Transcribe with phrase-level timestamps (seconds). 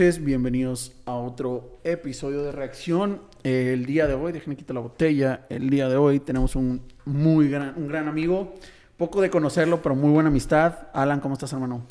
[0.00, 3.20] noches, bienvenidos a otro episodio de Reacción.
[3.42, 5.44] El día de hoy, déjenme quitar la botella.
[5.50, 8.54] El día de hoy tenemos un muy gran, un gran amigo.
[8.96, 10.88] Poco de conocerlo, pero muy buena amistad.
[10.94, 11.82] Alan, ¿cómo estás, hermano?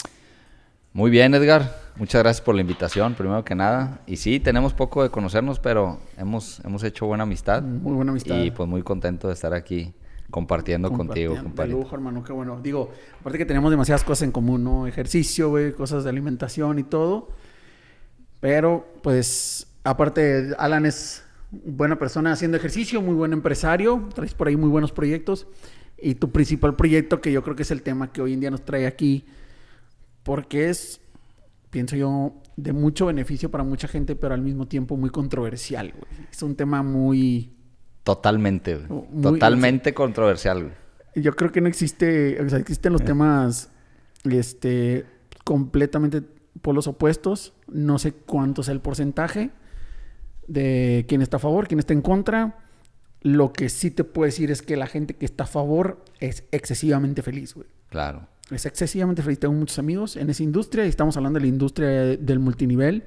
[0.91, 1.71] Muy bien, Edgar.
[1.97, 4.01] Muchas gracias por la invitación, primero que nada.
[4.07, 7.61] Y sí, tenemos poco de conocernos, pero hemos, hemos hecho buena amistad.
[7.61, 8.41] Muy buena amistad.
[8.41, 9.93] Y pues muy contento de estar aquí
[10.31, 11.73] compartiendo, contigo, compadre.
[11.73, 12.59] Lujo, hermano, qué bueno.
[12.59, 12.89] Digo,
[13.19, 14.87] aparte que tenemos demasiadas cosas en común, ¿no?
[14.87, 17.29] Ejercicio, güey, cosas de alimentación y todo.
[18.39, 24.55] Pero, pues, aparte, Alan es buena persona haciendo ejercicio, muy buen empresario, traes por ahí
[24.55, 25.47] muy buenos proyectos.
[26.01, 28.51] Y tu principal proyecto, que yo creo que es el tema que hoy en día
[28.51, 29.25] nos trae aquí,
[30.23, 31.01] porque es,
[31.69, 36.27] pienso yo, de mucho beneficio para mucha gente, pero al mismo tiempo muy controversial, güey.
[36.31, 37.51] Es un tema muy
[38.03, 38.79] Totalmente,
[39.21, 40.73] Totalmente controversial,
[41.15, 43.69] Yo creo que no existe, o sea, existen los temas,
[44.23, 45.05] este,
[45.43, 46.23] completamente
[46.61, 47.53] polos opuestos.
[47.67, 49.51] No sé cuánto es el porcentaje
[50.47, 52.57] de quién está a favor, quién está en contra.
[53.21, 56.43] Lo que sí te puedo decir es que la gente que está a favor es
[56.51, 57.67] excesivamente feliz, güey.
[57.89, 58.27] Claro.
[58.49, 59.39] Es excesivamente feliz.
[59.39, 61.87] Tengo muchos amigos en esa industria y estamos hablando de la industria
[62.17, 63.03] del multinivel.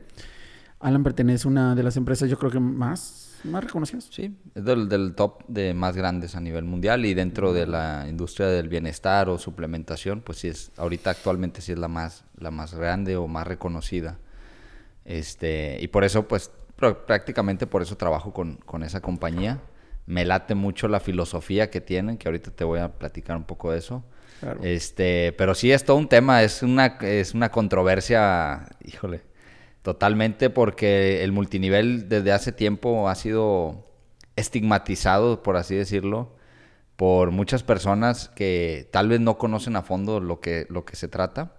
[0.80, 4.09] Alan pertenece a una de las empresas, yo creo que más más reconocidos.
[4.11, 8.48] Sí, es del, top de más grandes a nivel mundial y dentro de la industria
[8.48, 12.75] del bienestar o suplementación, pues sí es, ahorita actualmente sí es la más, la más
[12.75, 14.19] grande o más reconocida.
[15.05, 19.61] Este, y por eso, pues prácticamente por eso trabajo con, con esa compañía.
[20.07, 23.70] Me late mucho la filosofía que tienen, que ahorita te voy a platicar un poco
[23.70, 24.05] de eso.
[24.63, 29.23] Este, pero sí es todo un tema, es una, es una controversia, híjole,
[29.83, 33.85] Totalmente porque el multinivel desde hace tiempo ha sido
[34.37, 36.37] estigmatizado, por así decirlo,
[36.95, 41.09] por muchas personas que tal vez no conocen a fondo lo que, lo que se
[41.09, 41.57] trata.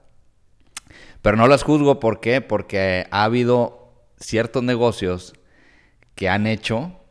[1.21, 2.39] Pero no las juzgo, ¿por qué?
[2.39, 5.33] Porque ha habido ciertos negocios
[6.15, 7.01] que han hecho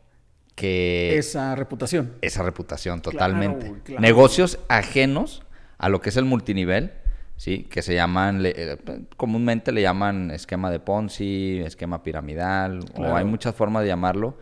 [0.55, 1.15] que...
[1.17, 2.13] Esa reputación.
[2.21, 3.71] Esa reputación, totalmente.
[3.99, 5.43] Negocios ajenos
[5.77, 6.93] a lo que es el multinivel
[7.43, 7.67] ¿sí?
[7.69, 8.77] Que se llaman, eh,
[9.17, 14.37] comúnmente le llaman esquema de Ponzi, esquema piramidal, o hay muchas formas de llamarlo,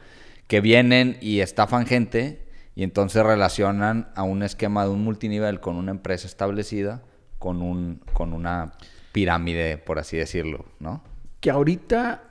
[0.45, 2.45] que vienen y estafan gente
[2.75, 7.01] y entonces relacionan a un esquema de un multinivel con una empresa establecida
[7.39, 8.73] con, un, con una
[9.13, 11.03] pirámide, por así decirlo, ¿no?
[11.39, 12.21] Que ahorita,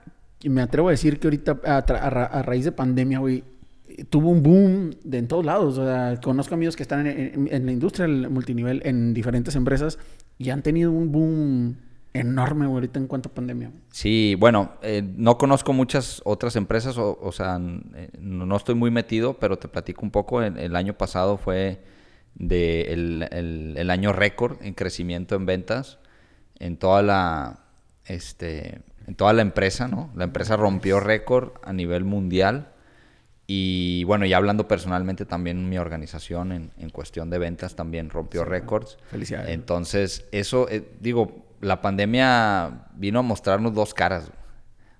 [0.44, 3.42] me atrevo a decir que ahorita a, raíz de pandemia, güey,
[4.04, 5.78] tuvo un boom de en todos lados.
[5.78, 9.98] O sea, conozco amigos que están en, en, la industria del multinivel en diferentes empresas
[10.38, 11.76] y han tenido un boom
[12.12, 13.70] enorme ahorita en cuanto a pandemia.
[13.90, 17.60] Sí, bueno, eh, no conozco muchas otras empresas, o, sea,
[17.94, 20.42] eh, no estoy muy metido, pero te platico un poco.
[20.42, 21.80] El, el año pasado fue
[22.34, 25.98] de el, el, año récord en crecimiento en ventas
[26.58, 27.60] en toda la
[28.06, 30.10] este en toda la empresa, ¿no?
[30.14, 32.72] La empresa rompió récord a nivel mundial
[33.52, 38.44] y bueno, ya hablando personalmente también mi organización en, en cuestión de ventas también rompió
[38.44, 38.96] récords.
[39.10, 39.48] Felicidades.
[39.50, 44.30] Entonces, eso, eh, digo, la pandemia vino a mostrarnos dos caras.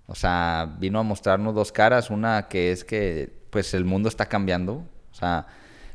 [0.09, 2.11] O sea, vino a mostrarnos dos caras.
[2.11, 4.85] Una que es que pues el mundo está cambiando.
[5.13, 5.47] O sea,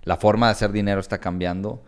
[0.05, 1.83] la forma de hacer dinero está cambiando.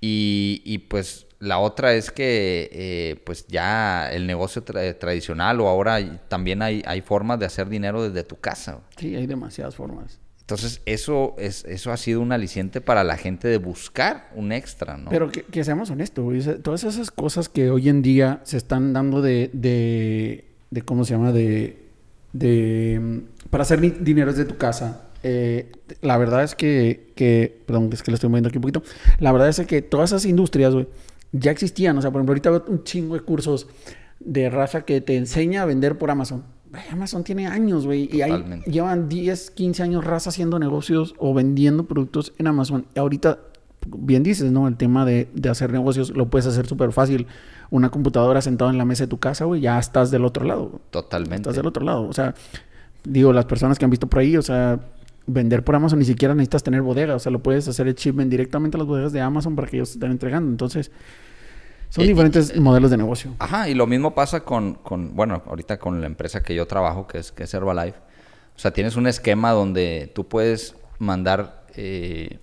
[0.00, 6.20] Y, y pues la otra es que eh, pues ya el negocio tradicional o ahora
[6.28, 8.80] también hay, hay formas de hacer dinero desde tu casa.
[8.96, 10.18] Sí, hay demasiadas formas.
[10.46, 14.96] Entonces, eso, es, eso ha sido un aliciente para la gente de buscar un extra,
[14.96, 15.10] ¿no?
[15.10, 16.40] Pero que, seamos honestos, güey.
[16.62, 21.14] Todas esas cosas que hoy en día se están dando de, de, de ¿cómo se
[21.14, 21.32] llama?
[21.32, 21.88] De,
[22.32, 25.08] de, mm, para hacer dinero desde tu casa.
[25.24, 25.72] Eh,
[26.02, 28.84] la verdad es que, que, perdón, es que lo estoy moviendo aquí un poquito.
[29.18, 30.86] La verdad es que todas esas industrias, güey,
[31.38, 31.96] ya existían.
[31.98, 33.66] O sea, por ejemplo, ahorita veo un chingo de cursos
[34.20, 36.44] de raza que te enseña a vender por Amazon.
[36.90, 38.08] Amazon tiene años, güey.
[38.12, 42.86] Y ahí llevan 10, 15 años raza haciendo negocios o vendiendo productos en Amazon.
[42.94, 43.38] Y ahorita,
[43.96, 44.68] bien dices, ¿no?
[44.68, 47.26] El tema de, de hacer negocios lo puedes hacer súper fácil.
[47.70, 50.80] Una computadora sentada en la mesa de tu casa, güey, ya estás del otro lado.
[50.90, 51.36] Totalmente.
[51.36, 52.06] Estás del otro lado.
[52.06, 52.34] O sea,
[53.04, 54.80] digo, las personas que han visto por ahí, o sea,
[55.26, 57.14] vender por Amazon ni siquiera necesitas tener bodega.
[57.14, 59.76] O sea, lo puedes hacer el shipment directamente a las bodegas de Amazon para que
[59.76, 60.50] ellos te estén entregando.
[60.50, 60.90] Entonces,
[61.90, 63.34] son eh, diferentes modelos de negocio.
[63.38, 67.06] Ajá, y lo mismo pasa con, con, bueno, ahorita con la empresa que yo trabajo,
[67.06, 67.98] que es, que es Herbalife.
[68.56, 72.38] O sea, tienes un esquema donde tú puedes mandar eh,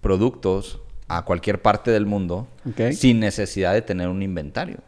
[0.00, 2.48] productos a cualquier parte del mundo
[2.92, 4.78] sin necesidad de tener un inventario.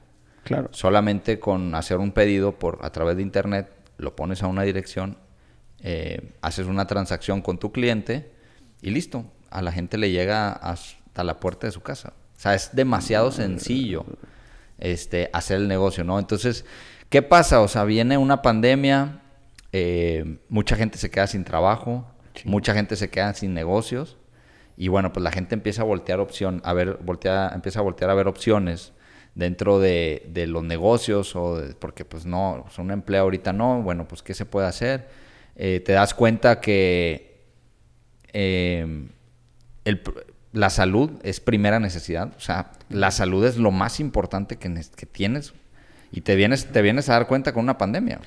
[0.44, 0.68] Claro.
[0.72, 5.16] Solamente con hacer un pedido por a través de internet, lo pones a una dirección,
[5.82, 8.30] eh, haces una transacción con tu cliente
[8.82, 9.24] y listo.
[9.50, 12.12] A la gente le llega hasta la puerta de su casa.
[12.36, 14.04] O sea, es demasiado sencillo
[14.78, 16.18] este, hacer el negocio, ¿no?
[16.18, 16.64] Entonces,
[17.10, 17.60] ¿Qué pasa?
[17.60, 19.20] O sea, viene una pandemia,
[19.72, 22.06] eh, mucha gente se queda sin trabajo,
[22.44, 24.16] mucha gente se queda sin negocios
[24.76, 28.10] y bueno, pues la gente empieza a voltear opción, a ver, voltea, empieza a voltear
[28.10, 28.92] a ver opciones
[29.34, 34.06] dentro de, de los negocios o porque pues no, son un empleo ahorita no, bueno,
[34.06, 35.08] pues ¿qué se puede hacer?
[35.56, 37.44] Eh, te das cuenta que
[38.32, 39.08] eh,
[39.84, 40.02] el,
[40.52, 45.06] la salud es primera necesidad, o sea, la salud es lo más importante que, que
[45.06, 45.52] tienes
[46.12, 48.20] y te vienes, te vienes a dar cuenta con una pandemia.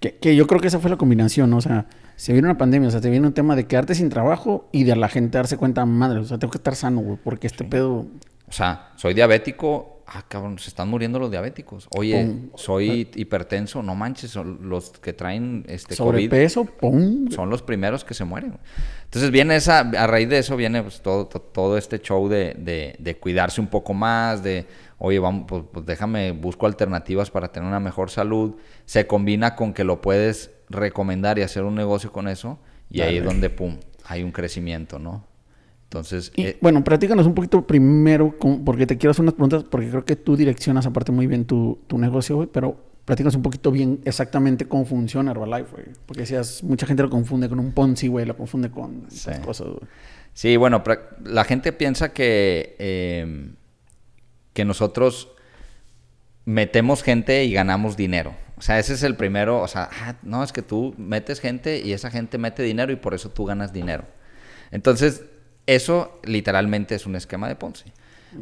[0.00, 1.56] Que, que, yo creo que esa fue la combinación, ¿no?
[1.56, 1.86] O sea,
[2.16, 4.84] se viene una pandemia, o sea, te viene un tema de quedarte sin trabajo y
[4.84, 7.64] de la gente darse cuenta, madre, o sea, tengo que estar sano, güey, porque este
[7.64, 8.06] pedo...
[8.46, 11.88] O sea, soy diabético, ah, cabrón, se están muriendo los diabéticos.
[11.96, 17.30] Oye, soy hipertenso, no manches, son los que traen este sobrepeso, pum.
[17.30, 18.58] Son los primeros que se mueren.
[19.04, 22.96] Entonces viene esa, a raíz de eso viene pues, todo, todo, este show de, de,
[22.98, 24.66] de, cuidarse un poco más, de,
[24.98, 28.56] oye, vamos, pues, pues, déjame, busco alternativas para tener una mejor salud.
[28.84, 32.58] Se combina con que lo puedes recomendar y hacer un negocio con eso,
[32.90, 35.24] y ahí es donde, pum, hay un crecimiento, ¿no?
[35.94, 40.04] Entonces, eh, bueno, platícanos un poquito primero, porque te quiero hacer unas preguntas, porque creo
[40.04, 44.00] que tú direccionas aparte muy bien tu, tu negocio, güey, pero platícanos un poquito bien
[44.04, 45.86] exactamente cómo funciona Herbalife, güey.
[46.04, 49.30] Porque decías, mucha gente lo confunde con un Ponzi, güey, lo confunde con sí.
[49.44, 49.88] cosas, güey.
[50.32, 50.82] Sí, bueno,
[51.22, 53.52] la gente piensa que, eh,
[54.52, 55.28] que nosotros
[56.44, 58.34] metemos gente y ganamos dinero.
[58.56, 61.80] O sea, ese es el primero, o sea, ah, no, es que tú metes gente
[61.84, 64.06] y esa gente mete dinero y por eso tú ganas dinero.
[64.72, 65.22] Entonces,
[65.66, 67.92] eso literalmente es un esquema de Ponzi.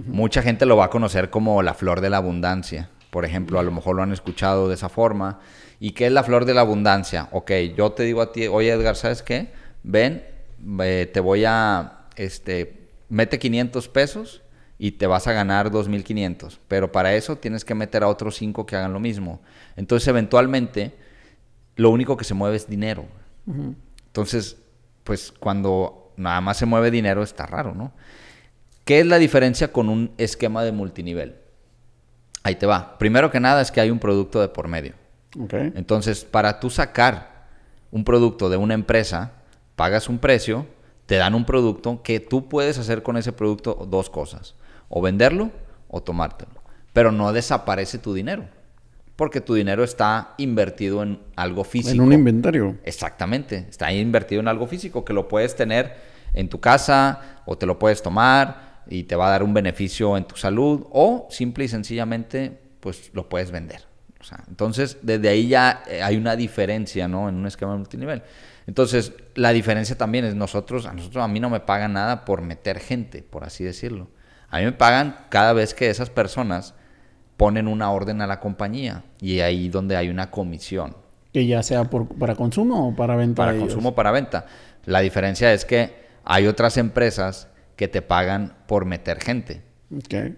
[0.07, 2.89] Mucha gente lo va a conocer como la flor de la abundancia.
[3.11, 5.41] Por ejemplo, a lo mejor lo han escuchado de esa forma.
[5.81, 7.29] ¿Y qué es la flor de la abundancia?
[7.33, 9.53] Ok, yo te digo a ti, oye Edgar, ¿sabes qué?
[9.83, 10.25] Ven,
[10.81, 14.43] eh, te voy a, este, mete 500 pesos
[14.79, 16.59] y te vas a ganar 2.500.
[16.69, 19.43] Pero para eso tienes que meter a otros 5 que hagan lo mismo.
[19.77, 20.95] Entonces, eventualmente,
[21.77, 23.05] lo único que se mueve es dinero.
[24.07, 24.57] Entonces,
[25.05, 27.93] pues cuando nada más se mueve dinero, está raro, ¿no?
[28.85, 31.37] ¿Qué es la diferencia con un esquema de multinivel?
[32.43, 32.99] Ahí te va.
[32.99, 34.95] Primero que nada es que hay un producto de por medio.
[35.39, 35.73] Okay.
[35.77, 37.47] Entonces, para tú sacar
[37.91, 39.33] un producto de una empresa,
[39.77, 40.67] pagas un precio,
[41.07, 44.55] te dan un producto que tú puedes hacer con ese producto dos cosas.
[44.89, 45.51] O venderlo
[45.89, 46.63] o tomártelo.
[46.93, 48.47] Pero no desaparece tu dinero
[49.17, 51.95] porque tu dinero está invertido en algo físico.
[51.95, 52.79] En un inventario.
[52.83, 55.95] Exactamente, está invertido en algo físico que lo puedes tener
[56.35, 60.17] en tu casa o te lo puedes tomar y te va a dar un beneficio
[60.17, 63.83] en tu salud o simple y sencillamente pues lo puedes vender.
[64.21, 67.29] O sea, entonces desde ahí ya eh, hay una diferencia, ¿no?
[67.29, 68.23] En un esquema multinivel.
[68.67, 72.43] Entonces, la diferencia también es nosotros, a nosotros a mí no me pagan nada por
[72.43, 74.09] meter gente, por así decirlo.
[74.49, 76.75] A mí me pagan cada vez que esas personas
[77.37, 80.97] ponen una orden a la compañía y ahí donde hay una comisión.
[81.33, 83.45] Que ya sea por, para consumo o para venta.
[83.45, 84.47] Para consumo o para venta.
[84.85, 89.63] La diferencia es que hay otras empresas que te pagan por meter gente.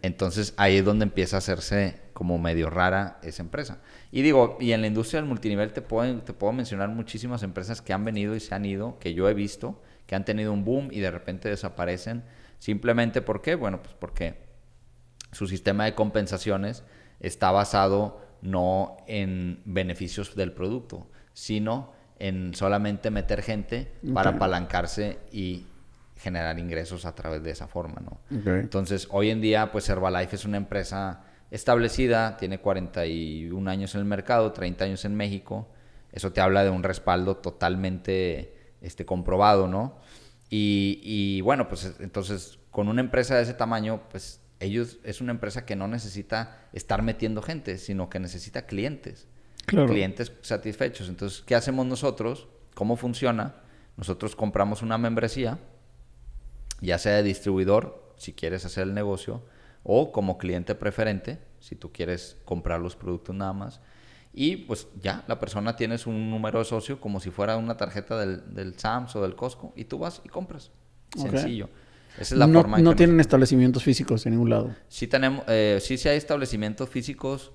[0.02, 3.78] Entonces ahí es donde empieza a hacerse como medio rara esa empresa.
[4.10, 7.80] Y digo, y en la industria del multinivel te puedo, te puedo mencionar muchísimas empresas
[7.80, 10.64] que han venido y se han ido, que yo he visto, que han tenido un
[10.64, 12.24] boom y de repente desaparecen.
[12.58, 13.54] Simplemente ¿por qué?
[13.54, 14.42] Bueno, pues porque
[15.32, 16.82] su sistema de compensaciones
[17.20, 25.66] está basado no en beneficios del producto, sino en solamente meter gente para apalancarse y
[26.16, 28.20] generar ingresos a través de esa forma, ¿no?
[28.30, 34.06] Entonces, hoy en día, pues Herbalife es una empresa establecida, tiene 41 años en el
[34.06, 35.68] mercado, 30 años en México.
[36.12, 39.98] Eso te habla de un respaldo totalmente este, comprobado, ¿no?
[40.48, 45.32] Y, y bueno, pues entonces, con una empresa de ese tamaño, pues ellos es una
[45.32, 49.28] empresa que no necesita estar metiendo gente, sino que necesita clientes.
[49.66, 51.08] Clientes satisfechos.
[51.08, 52.48] Entonces, ¿qué hacemos nosotros?
[52.74, 53.56] ¿Cómo funciona?
[53.96, 55.58] Nosotros compramos una membresía,
[56.80, 59.42] ya sea de distribuidor, si quieres hacer el negocio,
[59.82, 63.80] o como cliente preferente, si tú quieres comprar los productos nada más.
[64.32, 68.18] Y pues ya, la persona tienes un número de socio como si fuera una tarjeta
[68.18, 70.72] del, del SAMS o del Costco y tú vas y compras.
[71.16, 71.68] Sencillo.
[72.14, 74.74] Esa es la no, forma no tienen establecimientos físicos en ningún lado.
[74.88, 77.52] Sí tenemos, eh, sí, sí hay establecimientos físicos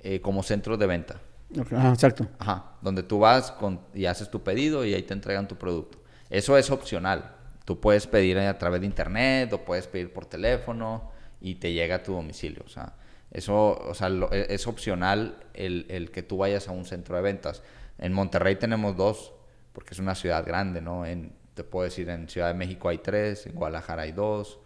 [0.00, 1.20] eh, como centros de venta.
[1.60, 2.26] Ajá, exacto.
[2.38, 5.98] Ajá, donde tú vas con, y haces tu pedido y ahí te entregan tu producto.
[6.30, 7.36] Eso es opcional.
[7.64, 11.96] Tú puedes pedir a través de internet o puedes pedir por teléfono y te llega
[11.96, 12.62] a tu domicilio.
[12.66, 12.94] O sea,
[13.30, 17.22] eso o sea, e, es opcional el, el, que tú vayas a un centro de
[17.22, 17.62] ventas.
[17.98, 19.32] En Monterrey tenemos dos,
[19.72, 21.06] porque es una ciudad grande, ¿no?
[21.06, 24.58] En, te puedo decir, en Ciudad de México hay tres, en Guadalajara hay dos.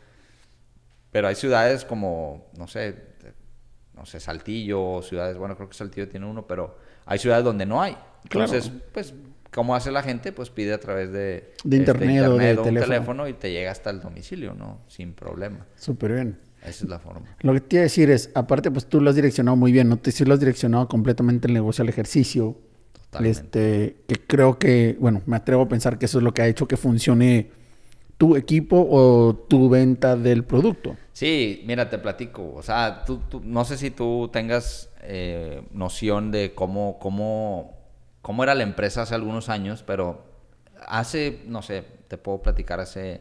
[1.10, 3.16] Pero hay ciudades como, no sé,
[3.94, 6.76] no sé, Saltillo, ciudades, bueno, creo que Saltillo tiene uno, pero
[7.06, 7.96] hay ciudades donde no hay.
[8.24, 9.14] Entonces, pues,
[9.56, 10.32] ¿cómo hace la gente?
[10.32, 13.26] Pues pide a través de, de internet, este, o de un teléfono.
[13.26, 14.82] y te llega hasta el domicilio, ¿no?
[14.86, 15.66] Sin problema.
[15.76, 16.38] Súper bien.
[16.60, 17.34] Esa es la forma.
[17.40, 19.88] Lo que te iba a decir es, aparte, pues tú lo has direccionado muy bien,
[19.88, 19.96] ¿no?
[19.96, 22.58] Tú sí lo has direccionado completamente el negocio al ejercicio.
[23.18, 26.48] Este, que creo que, bueno, me atrevo a pensar que eso es lo que ha
[26.48, 27.50] hecho que funcione
[28.18, 30.96] tu equipo o tu venta del producto.
[31.14, 32.52] Sí, mira, te platico.
[32.54, 37.75] O sea, tú, no sé si tú tengas eh, noción de cómo, cómo,
[38.26, 40.24] cómo era la empresa hace algunos años, pero
[40.88, 43.20] hace, no sé, te puedo platicar hace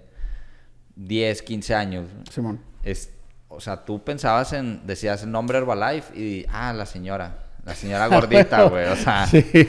[0.96, 2.08] 10, 15 años.
[2.32, 2.60] Simón.
[2.82, 3.12] Es,
[3.48, 7.38] o sea, tú pensabas en, decías el nombre Herbalife y, ah, la señora.
[7.64, 8.88] La señora gordita, güey.
[8.88, 9.28] O sea,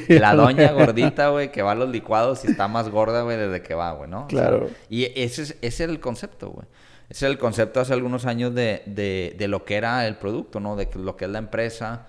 [0.09, 3.61] la doña gordita, güey, que va a los licuados y está más gorda, güey, desde
[3.61, 4.28] que va, güey, ¿no?
[4.28, 4.71] Claro.
[4.88, 6.66] y ese, es, ese era el concepto, güey.
[7.11, 10.61] Ese era el concepto hace algunos años de, de, de, lo que era el producto,
[10.61, 10.76] ¿no?
[10.76, 12.07] De lo que es la empresa.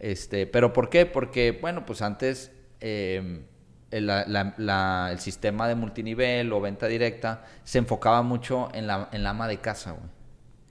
[0.00, 1.06] Este, pero ¿por qué?
[1.06, 3.42] Porque, bueno, pues antes em,
[3.90, 9.30] el, el, sistema de multinivel o venta directa se enfocaba mucho en la, en la
[9.30, 10.20] ama de casa, güey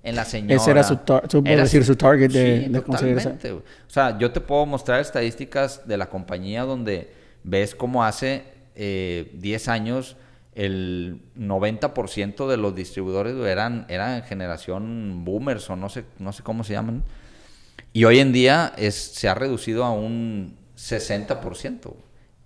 [0.04, 0.56] en la señora.
[0.56, 0.98] Ese era su,
[1.42, 6.10] decir, su target de, sí, totalmente, O sea, yo te puedo mostrar estadísticas de la
[6.10, 7.12] compañía donde
[7.44, 8.44] ves cómo hace
[8.76, 10.16] eh, 10 años
[10.56, 16.64] el 90% de los distribuidores eran, eran generación boomers o no sé, no sé cómo
[16.64, 17.04] se llaman.
[17.94, 21.96] Y hoy en día es, se ha reducido a un 60%.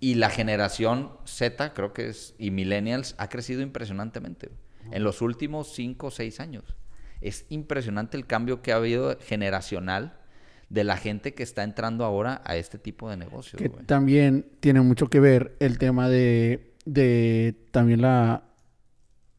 [0.00, 4.50] Y la generación Z, creo que es, y millennials, ha crecido impresionantemente
[4.92, 6.76] en los últimos 5 o 6 años
[7.24, 10.18] es impresionante el cambio que ha habido generacional
[10.68, 13.60] de la gente que está entrando ahora a este tipo de negocios.
[13.60, 18.44] Que también tiene mucho que ver el tema de, de también la,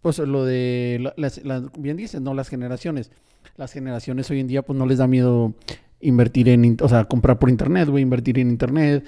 [0.01, 1.41] pues lo de, las,
[1.77, 2.33] bien dices, ¿no?
[2.33, 3.11] Las generaciones.
[3.57, 5.53] Las generaciones hoy en día pues no les da miedo
[6.01, 9.05] invertir en, o sea, comprar por internet, o invertir en internet.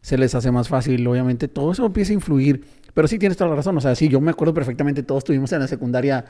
[0.00, 1.48] Se les hace más fácil, obviamente.
[1.48, 2.64] Todo eso empieza a influir.
[2.94, 3.76] Pero sí tienes toda la razón.
[3.76, 6.24] O sea, sí, yo me acuerdo perfectamente, todos tuvimos en la secundaria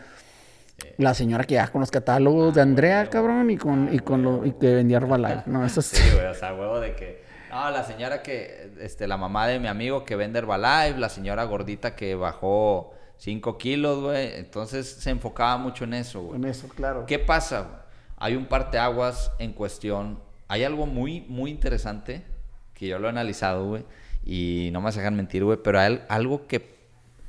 [0.96, 4.46] la señora que ya con los catálogos de Andrea, cabrón, y con, y con lo
[4.46, 5.42] y que vendía Herbalife.
[5.46, 6.02] No, eso sí.
[6.14, 7.22] güey, o sea, huevo de que.
[7.50, 8.70] No, la señora que.
[8.80, 13.58] Este, la mamá de mi amigo que vende Herbalife, la señora gordita que bajó 5
[13.58, 14.34] kilos, güey.
[14.36, 16.36] Entonces se enfocaba mucho en eso, güey.
[16.36, 17.04] En eso, claro.
[17.04, 17.84] ¿Qué pasa?
[18.16, 20.18] Hay un parteaguas en cuestión.
[20.48, 22.24] Hay algo muy, muy interesante
[22.72, 23.84] que yo lo he analizado, güey.
[24.24, 25.58] Y no me dejan mentir, güey.
[25.62, 26.78] Pero hay algo que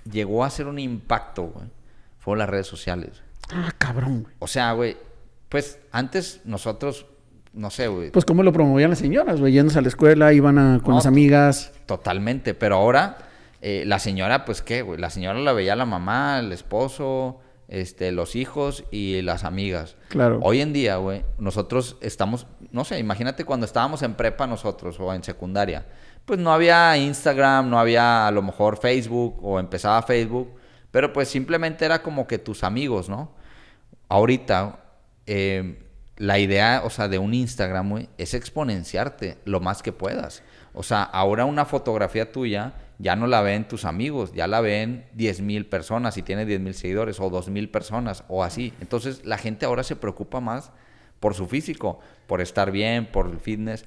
[0.09, 1.67] llegó a ser un impacto, güey.
[2.19, 3.21] Fueron las redes sociales.
[3.51, 4.35] Ah, cabrón, güey.
[4.39, 4.95] O sea, güey,
[5.49, 7.05] pues antes nosotros,
[7.51, 8.11] no sé, güey.
[8.11, 11.05] Pues cómo lo promovían las señoras, güey, yéndose a la escuela, iban a, con las
[11.05, 11.73] amigas.
[11.85, 13.17] Totalmente, pero ahora
[13.61, 18.11] eh, la señora, pues qué, güey, la señora la veía la mamá, el esposo, este,
[18.11, 19.95] los hijos y las amigas.
[20.09, 20.39] Claro.
[20.43, 25.13] Hoy en día, güey, nosotros estamos, no sé, imagínate cuando estábamos en prepa nosotros o
[25.13, 25.85] en secundaria,
[26.25, 30.53] pues no había Instagram, no había a lo mejor Facebook o empezaba Facebook,
[30.91, 33.39] pero pues simplemente era como que tus amigos, ¿no?
[34.11, 34.79] ahorita
[35.25, 35.79] eh,
[36.17, 40.43] la idea, o sea, de un Instagram, es exponenciarte lo más que puedas.
[40.73, 45.05] O sea, ahora una fotografía tuya ya no la ven tus amigos, ya la ven
[45.13, 48.73] 10 mil personas y tiene 10 mil seguidores o 2 mil personas o así.
[48.81, 50.71] Entonces la gente ahora se preocupa más
[51.19, 53.85] por su físico, por estar bien, por el fitness.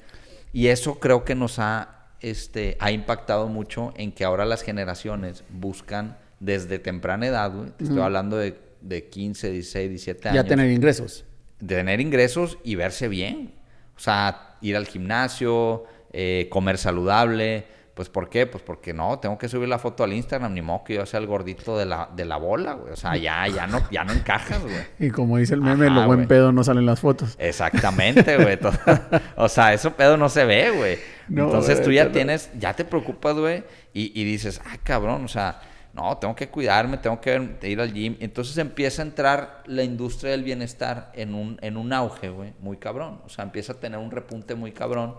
[0.53, 5.45] Y eso creo que nos ha, este, ha impactado mucho en que ahora las generaciones
[5.49, 10.45] buscan desde temprana edad, te estoy hablando de de 15, 16, 17 años.
[10.45, 11.25] Ya tener ingresos.
[11.67, 13.55] Tener ingresos y verse bien.
[13.97, 17.67] O sea, ir al gimnasio, eh, comer saludable.
[17.95, 18.47] Pues, ¿por qué?
[18.47, 21.21] Pues porque no, tengo que subir la foto al Instagram, ni modo que yo sea
[21.21, 22.93] el gordito de la, de la bola, güey.
[22.93, 24.75] O sea, ya, ya no, ya no encajas, güey.
[24.99, 27.37] Y como dice el meme, lo buen pedo no salen las fotos.
[27.39, 28.59] Exactamente, güey.
[29.37, 30.99] o sea, eso pedo no se ve, güey.
[31.29, 35.61] Entonces tú ya tienes, ya te preocupas, güey, y, y dices, ah, cabrón, o sea,
[35.95, 38.17] no, tengo que cuidarme, tengo que ir al gym.
[38.19, 42.79] Entonces empieza a entrar la industria del bienestar en un, en un auge, güey, muy
[42.79, 43.21] cabrón.
[43.25, 45.15] O sea, empieza a tener un repunte muy cabrón.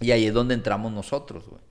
[0.00, 1.62] Y ahí es donde entramos nosotros, güey.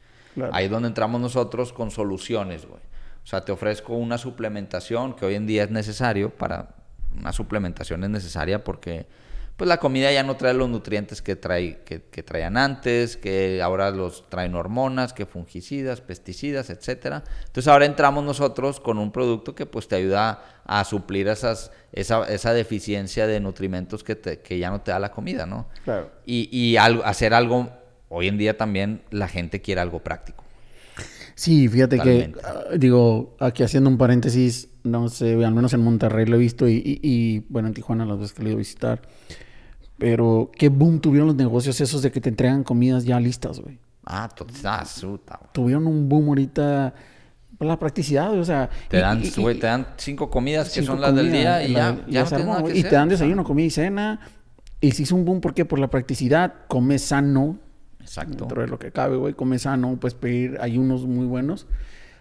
[0.51, 2.81] Ahí es donde entramos nosotros con soluciones, güey.
[3.23, 6.75] O sea, te ofrezco una suplementación que hoy en día es necesario para...
[7.17, 9.07] Una suplementación es necesaria porque
[9.55, 13.89] pues la comida ya no trae los nutrientes que, trae, que, traían antes, que ahora
[13.89, 17.23] los traen hormonas, que fungicidas, pesticidas, etcétera.
[17.45, 22.25] Entonces ahora entramos nosotros con un producto que pues te ayuda a suplir esas, esa,
[22.25, 25.69] esa deficiencia de nutrimentos que, que ya no te da la comida, ¿no?
[25.85, 26.11] Claro.
[26.25, 27.69] Y, y hacer algo,
[28.09, 30.43] hoy en día también la gente quiere algo práctico.
[31.35, 36.25] Sí, fíjate que, ah, digo, aquí haciendo un paréntesis, no sé, al menos en Monterrey
[36.25, 38.57] lo he visto y, y, y bueno, en Tijuana las veces que lo he ido
[38.57, 39.01] a visitar
[39.97, 43.79] Pero qué boom tuvieron los negocios esos de que te entregan comidas ya listas, güey.
[44.05, 45.49] Ah, total, suta, güey.
[45.51, 46.93] Tuvieron un boom ahorita
[47.57, 48.69] por la practicidad, o sea...
[48.89, 51.85] Te dan, y- te dan cinco comidas que son las del día y la- ya,
[51.85, 52.77] ya no tienes armó, nada que.
[52.79, 54.19] Y te dan desayuno, comida y cena.
[54.79, 55.65] Y se hizo un boom, ¿por qué?
[55.65, 56.53] Por la practicidad.
[56.67, 57.57] Comes sano.
[58.05, 58.37] Exacto.
[58.37, 59.33] Dentro de lo que cabe, güey.
[59.33, 60.57] Comes sano, puedes pedir.
[60.61, 61.67] Hay unos muy buenos.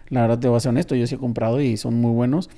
[0.09, 2.49] La verdad te voy a ser honesto, yo sí he comprado y son muy buenos.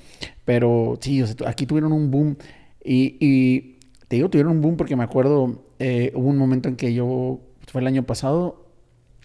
[0.44, 2.36] Pero sí, o sea, aquí tuvieron un boom.
[2.84, 6.76] Y, y te digo, tuvieron un boom porque me acuerdo, eh, hubo un momento en
[6.76, 8.66] que yo, fue el año pasado,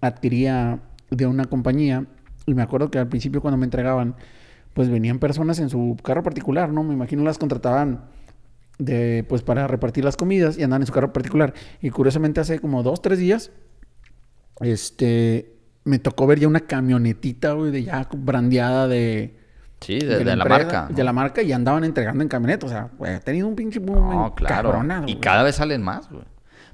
[0.02, 2.06] adquiría de una compañía.
[2.46, 4.16] Y me acuerdo que al principio cuando me entregaban,
[4.74, 6.84] pues venían personas en su carro particular, ¿no?
[6.84, 8.06] Me imagino las contrataban
[8.80, 11.54] de, pues para repartir las comidas y andaban en su carro particular.
[11.82, 13.52] Y curiosamente hace como dos, tres días,
[14.62, 19.36] este, me tocó ver ya una camionetita, güey, de ya brandeada de...
[19.82, 20.88] Sí, de, de la, empresa, marca.
[20.90, 22.66] De la marca y andaban entregando en camioneta.
[22.66, 24.82] O sea, güey, ha tenido un pinche boom No, claro.
[24.82, 25.20] y güey.
[25.20, 26.24] cada vez salen más, güey.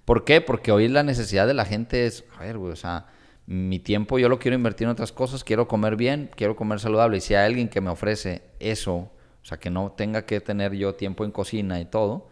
[0.06, 0.42] ¿Por qué?
[0.42, 3.08] Porque hoy la necesidad de la gente es, a ver, güey, o sea,
[3.48, 7.18] mi tiempo yo lo quiero invertir en otras cosas, quiero comer bien, quiero comer saludable.
[7.18, 10.74] Y si hay alguien que me ofrece eso, o sea, que no tenga que tener
[10.74, 12.30] yo tiempo en cocina y todo.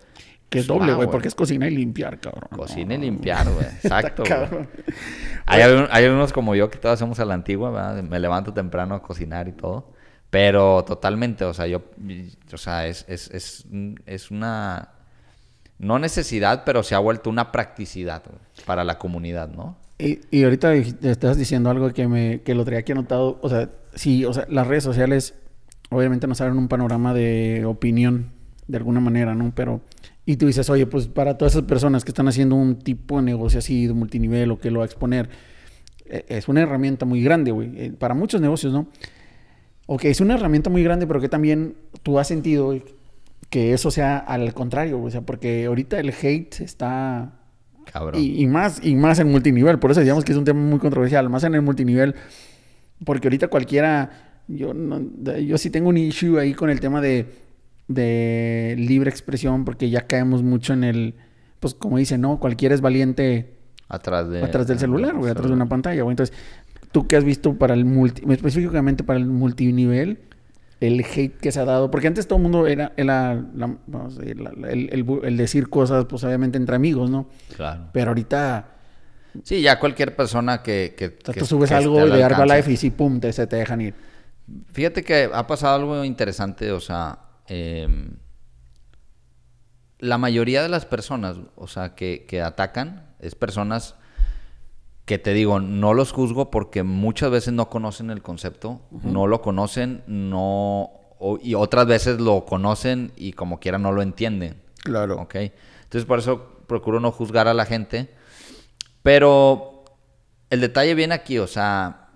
[0.50, 2.50] Que es pues, doble, va, güey, porque es cocina y limpiar, cabrón.
[2.56, 3.66] Cocina y limpiar, güey.
[3.84, 4.24] Exacto.
[4.24, 4.70] cabrón.
[5.46, 8.02] Hay, hay algunos como yo que todos hacemos a la antigua, ¿verdad?
[8.04, 9.94] Me levanto temprano a cocinar y todo.
[10.30, 11.84] Pero totalmente, o sea, yo,
[12.54, 13.66] o sea, es, es, es,
[14.06, 14.90] es una,
[15.80, 18.24] no necesidad, pero se ha vuelto una practicidad
[18.66, 19.78] para la comunidad, ¿no?
[20.00, 23.40] Y, y ahorita estás diciendo algo que me que lo traía aquí anotado.
[23.42, 25.34] O sea, sí, o sea, las redes sociales
[25.90, 28.32] obviamente nos abren un panorama de opinión
[28.68, 29.54] de alguna manera, ¿no?
[29.56, 29.82] Pero,
[30.28, 33.24] y tú dices, oye, pues para todas esas personas que están haciendo un tipo de
[33.24, 35.30] negocio así, de multinivel o que lo va a exponer,
[36.06, 37.72] eh, es una herramienta muy grande, güey.
[37.76, 38.88] eh, Para muchos negocios, ¿no?
[39.88, 42.78] Ok, es una herramienta muy grande, pero que también tú has sentido
[43.50, 47.40] que eso sea al contrario, o sea, porque ahorita el hate está
[47.86, 48.22] Cabrón.
[48.22, 49.80] y, y más, y más en multinivel.
[49.80, 51.30] Por eso digamos que es un tema muy controversial.
[51.30, 52.16] Más en el multinivel.
[53.06, 54.42] Porque ahorita cualquiera.
[54.50, 55.02] Yo, no-
[55.40, 57.26] yo sí tengo un issue ahí con el tema de,
[57.88, 59.66] de libre expresión.
[59.66, 61.16] Porque ya caemos mucho en el.
[61.60, 62.40] Pues como dice, ¿no?
[62.40, 63.54] Cualquiera es valiente
[63.90, 66.12] atrás de, atrás del celular, güey, atrás de una pantalla, güey.
[66.14, 66.36] Entonces,
[66.92, 70.20] tú qué has visto para el multi, específicamente para el multinivel,
[70.82, 73.78] el hate que se ha dado, porque antes todo el mundo era, la- la-
[74.70, 77.28] el, el decir cosas, pues obviamente entre amigos, ¿no?
[77.56, 77.86] Claro.
[77.94, 78.74] Pero ahorita
[79.44, 80.94] Sí, ya cualquier persona que...
[80.98, 82.44] que, o sea, que- tú subes que algo de alcance.
[82.44, 83.94] Herbalife y sí, pum, te, se te dejan ir.
[84.72, 88.18] Fíjate que ha pasado algo interesante, o sea, em,
[90.00, 93.96] la mayoría de las personas, o sea, que, que atacan, es personas
[95.06, 99.42] que te digo, no los juzgo porque muchas veces no conocen el concepto, no lo
[99.42, 104.62] conocen, no, o- y otras veces lo conocen y como quiera no lo entienden.
[104.84, 105.22] Claro.
[105.22, 105.36] ¿ok?
[105.36, 108.14] Entonces por eso procuro no juzgar a la gente.
[109.02, 109.86] Pero
[110.50, 112.10] el detalle viene aquí, o sea,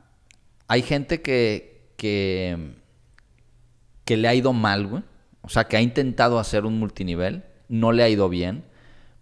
[0.67, 2.75] hay gente que, que,
[4.03, 5.03] que le ha ido mal, güey.
[5.51, 8.63] O sea, que ha intentado hacer un multinivel, no le ha ido bien,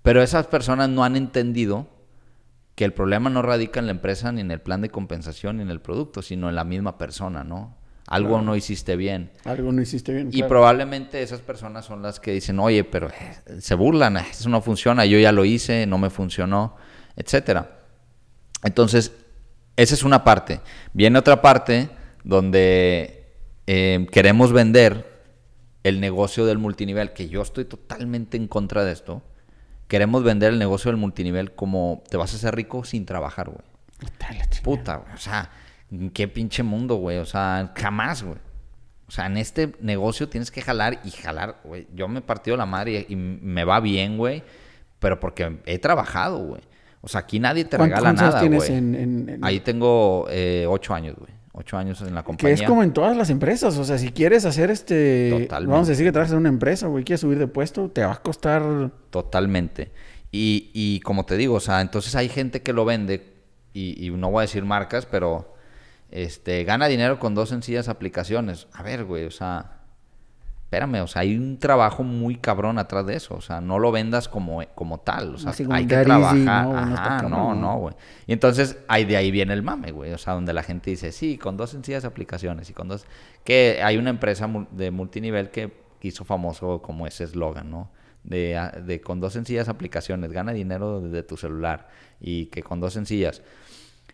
[0.03, 1.87] pero esas personas no han entendido
[2.75, 5.63] que el problema no radica en la empresa, ni en el plan de compensación, ni
[5.63, 7.75] en el producto, sino en la misma persona, ¿no?
[8.05, 8.43] Algo Claro.
[8.43, 9.31] no hiciste bien.
[9.43, 10.27] Algo no hiciste bien.
[10.27, 10.49] Y claro.
[10.49, 14.61] probablemente esas personas son las que dicen, oye, pero eh, se burlan, eh, eso no
[14.61, 16.75] funciona, yo ya lo hice, no me funcionó,
[17.15, 17.79] etcétera.
[18.63, 19.13] Entonces,
[19.77, 20.61] esa es una parte.
[20.93, 21.89] Viene otra parte
[22.23, 23.33] donde
[23.65, 25.08] eh, queremos vender
[25.89, 29.21] el negocio del multinivel, que yo estoy totalmente en contra de esto.
[29.87, 33.63] Queremos vender el negocio del multinivel como te vas a hacer rico sin trabajar, güey.
[34.63, 35.13] Puta, güey.
[35.13, 35.49] O sea,
[35.91, 37.17] ¿en qué pinche mundo, güey?
[37.17, 38.37] O sea, jamás, güey.
[39.07, 41.87] O sea, en este negocio tienes que jalar y jalar, güey.
[41.95, 44.43] Yo me he partido la madre y, y me va bien, güey.
[44.99, 46.61] Pero porque he trabajado, güey.
[47.01, 48.71] O sea, aquí nadie te ¿Cuántos regala nada, güey.
[48.71, 51.31] en- en- en- Ahí tengo eh, ocho años, güey.
[51.59, 52.53] Ocho años en la Que compañía.
[52.55, 53.77] es como en todas las empresas.
[53.77, 55.29] O sea, si quieres hacer este.
[55.41, 55.71] Totalmente.
[55.71, 57.03] Vamos a decir que trabajas en una empresa, güey.
[57.03, 58.91] Quieres subir de puesto, te va a costar.
[59.09, 59.91] Totalmente.
[60.31, 63.33] Y, y como te digo, o sea, entonces hay gente que lo vende,
[63.73, 65.53] y, y no voy a decir marcas, pero
[66.11, 68.67] este gana dinero con dos sencillas aplicaciones.
[68.73, 69.78] A ver, güey, o sea,
[70.69, 73.33] espérame, o sea, hay un trabajo muy cabrón atrás de eso.
[73.33, 75.33] O sea, no lo vendas como, como tal.
[75.33, 76.65] O sea, Así hay que easy, trabajar.
[76.67, 77.77] no, no está Ajá, cabrón, no, ¿no?
[77.79, 77.95] güey.
[78.27, 80.13] Y entonces ahí de ahí viene el mame, güey.
[80.13, 83.05] O sea, donde la gente dice, sí, con dos sencillas aplicaciones y con dos.
[83.43, 87.89] Que hay una empresa de multinivel que hizo famoso como ese eslogan, ¿no?
[88.23, 91.87] De, a- de con dos sencillas aplicaciones, gana dinero desde tu celular.
[92.21, 93.41] Y que con dos sencillas.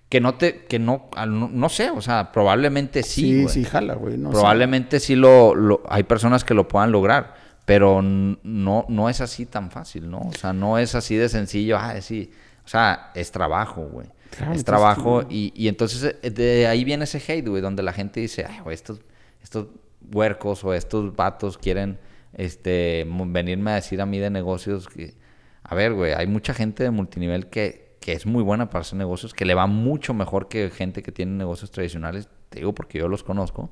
[0.09, 3.47] Que no te, que no, no, no sé, o sea, probablemente sí.
[3.47, 4.17] Sí, sí, jala, güey.
[4.17, 4.33] No sé.
[4.35, 9.45] Probablemente sí lo, lo- hay personas que lo puedan lograr, pero no, no es así
[9.47, 10.19] tan fácil, ¿no?
[10.19, 12.31] O sea, no es así de sencillo, ah, sí.
[12.63, 14.07] O sea, es trabajo, güey.
[14.53, 18.19] es trabajo y, y, entonces eh, de ahí viene ese hate, güey, donde la gente
[18.19, 18.99] dice, ay, güey, estos,
[19.43, 19.67] estos
[20.13, 21.97] huercos o estos vatos quieren
[22.33, 25.15] este, venirme a decir a mí de negocios que,
[25.63, 28.99] a ver, güey, hay mucha gente de multinivel que, que es muy buena para hacer
[28.99, 32.99] negocios, que le va mucho mejor que gente que tiene negocios tradicionales, te digo porque
[32.99, 33.71] yo los conozco.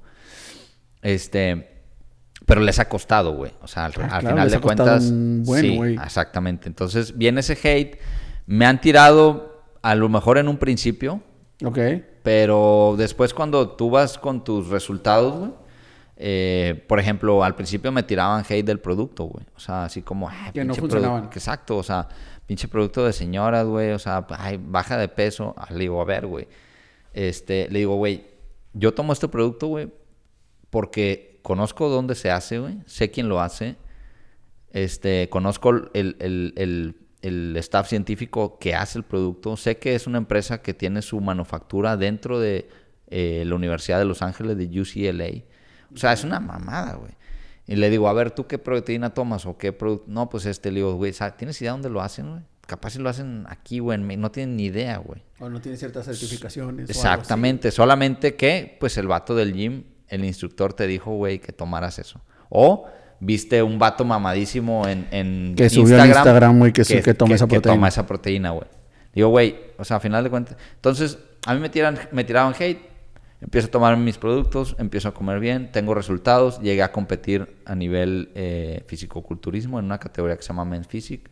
[1.03, 1.83] Este,
[2.47, 3.51] pero les ha costado, güey.
[3.61, 5.03] O sea, al, ah, final de cuentas.
[5.03, 6.67] sí, exactamente.
[6.67, 7.99] Entonces viene ese hate.
[8.47, 11.21] Me han tirado a lo mejor en un principio.
[11.63, 11.77] Ok.
[12.23, 15.51] Pero después cuando tú vas con tus resultados, güey.
[16.15, 19.45] Eh, por ejemplo, al principio me tiraban hate del producto, güey.
[19.55, 20.29] O sea, así como...
[20.53, 21.25] que no funcionaban.
[21.25, 22.07] Exacto, o sea,
[22.45, 23.91] pinche producto de señoras, güey.
[23.91, 25.53] O sea, ay, baja de peso.
[25.57, 26.47] Ah, le digo, a ver, güey.
[27.13, 28.25] Este, le digo, güey,
[28.73, 29.91] yo tomo este producto, güey,
[30.69, 32.77] porque conozco dónde se hace, güey.
[32.85, 33.75] Sé quién lo hace.
[34.71, 39.55] Este, conozco el, el, el, staff científico que hace el producto.
[39.55, 42.67] Sé que es una empresa que tiene su manufactura dentro de
[43.07, 45.43] eh, la Universidad de Los Ángeles, de UCLA.
[45.93, 47.11] O sea, es una mamada, güey.
[47.67, 50.05] Y le digo, a ver, ¿tú qué proteína tomas o qué producto?
[50.07, 52.41] No, pues este, le digo, güey, ¿tienes idea dónde lo hacen, güey?
[52.65, 55.21] Capaz si lo hacen aquí, güey, no tienen ni idea, güey.
[55.39, 56.89] O no tienen ciertas certificaciones.
[56.89, 61.99] Exactamente, solamente que, pues el vato del gym, el instructor te dijo, güey, que tomaras
[61.99, 62.21] eso.
[62.49, 62.87] O
[63.19, 67.47] viste un vato mamadísimo en, en que subió en Instagram, güey, que, que, toma esa
[67.47, 67.61] proteína.
[67.61, 68.67] Que toma esa proteína, güey.
[69.13, 70.57] Digo, güey, o sea, a final de cuentas.
[70.75, 72.92] Entonces, a mí me, tiran, me tiraban hate
[73.43, 77.75] Empiezo a tomar mis productos, empiezo a comer bien, tengo resultados, llegué a competir a
[77.75, 81.29] nivel eh, fisicoculturismo en una categoría que se llama Men's Physique.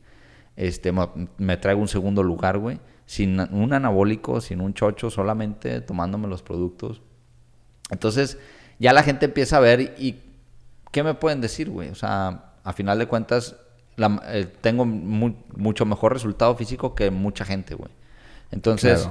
[0.57, 0.91] Este,
[1.37, 6.43] me traigo un segundo lugar, güey, sin un anabólico, sin un chocho, solamente tomándome los
[6.43, 7.01] productos.
[7.89, 8.37] Entonces,
[8.77, 10.19] ya la gente empieza a ver y
[10.91, 11.87] ¿qué me pueden decir, güey?
[11.89, 13.55] O sea, a final de cuentas,
[14.27, 17.91] eh, tengo mucho mejor resultado físico que mucha gente, güey.
[18.51, 19.07] Entonces...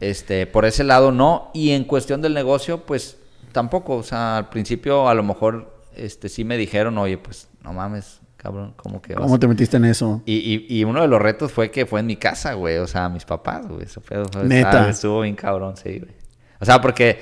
[0.00, 1.50] Este, por ese lado no.
[1.54, 3.18] Y en cuestión del negocio, pues
[3.52, 3.96] tampoco.
[3.96, 8.20] O sea, al principio a lo mejor este, sí me dijeron, oye, pues no mames,
[8.36, 9.22] cabrón, ¿cómo que vas?
[9.22, 10.22] ¿Cómo te metiste en eso?
[10.24, 12.78] Y, y, uno de los retos fue que fue en mi casa, güey.
[12.78, 13.82] O sea, mis papás, güey.
[13.82, 14.88] Eso fue, Neta.
[14.88, 16.20] estuvo bien cabrón, sí, güey.
[16.60, 17.18] O sea, porque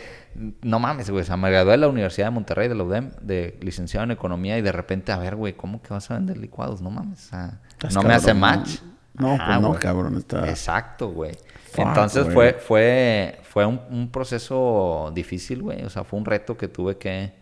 [0.62, 1.22] no mames, güey.
[1.22, 4.12] O sea, me gradué de la Universidad de Monterrey, de la UDEM, de licenciado en
[4.12, 6.80] Economía, y de repente, a ver, güey, ¿cómo que vas a vender licuados?
[6.80, 7.60] No mames, o sea,
[7.92, 8.80] no me hace match.
[8.82, 10.48] No, pues no, cabrón, está...
[10.48, 11.32] Exacto, güey.
[11.76, 15.84] Entonces fue, fue, fue un, proceso difícil, güey.
[15.84, 17.32] O sea, fue un reto que tuve que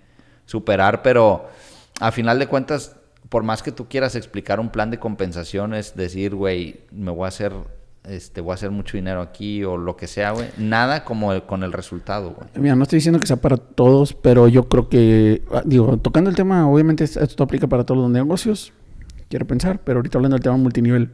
[0.45, 1.49] superar, pero
[2.01, 2.97] a final de cuentas,
[3.29, 7.25] por más que tú quieras explicar un plan de compensación, es decir, güey, me voy
[7.25, 7.53] a hacer,
[8.05, 10.49] este, voy a hacer mucho dinero aquí o lo que sea, güey.
[10.59, 12.49] Nada como con el resultado, güey.
[12.57, 16.31] Mira, no estoy diciendo que sea para todos, pero yo creo que, ah, digo, tocando
[16.31, 18.73] el tema, obviamente esto aplica para todos los negocios,
[19.29, 21.11] quiero pensar, pero ahorita hablando del tema multinivel,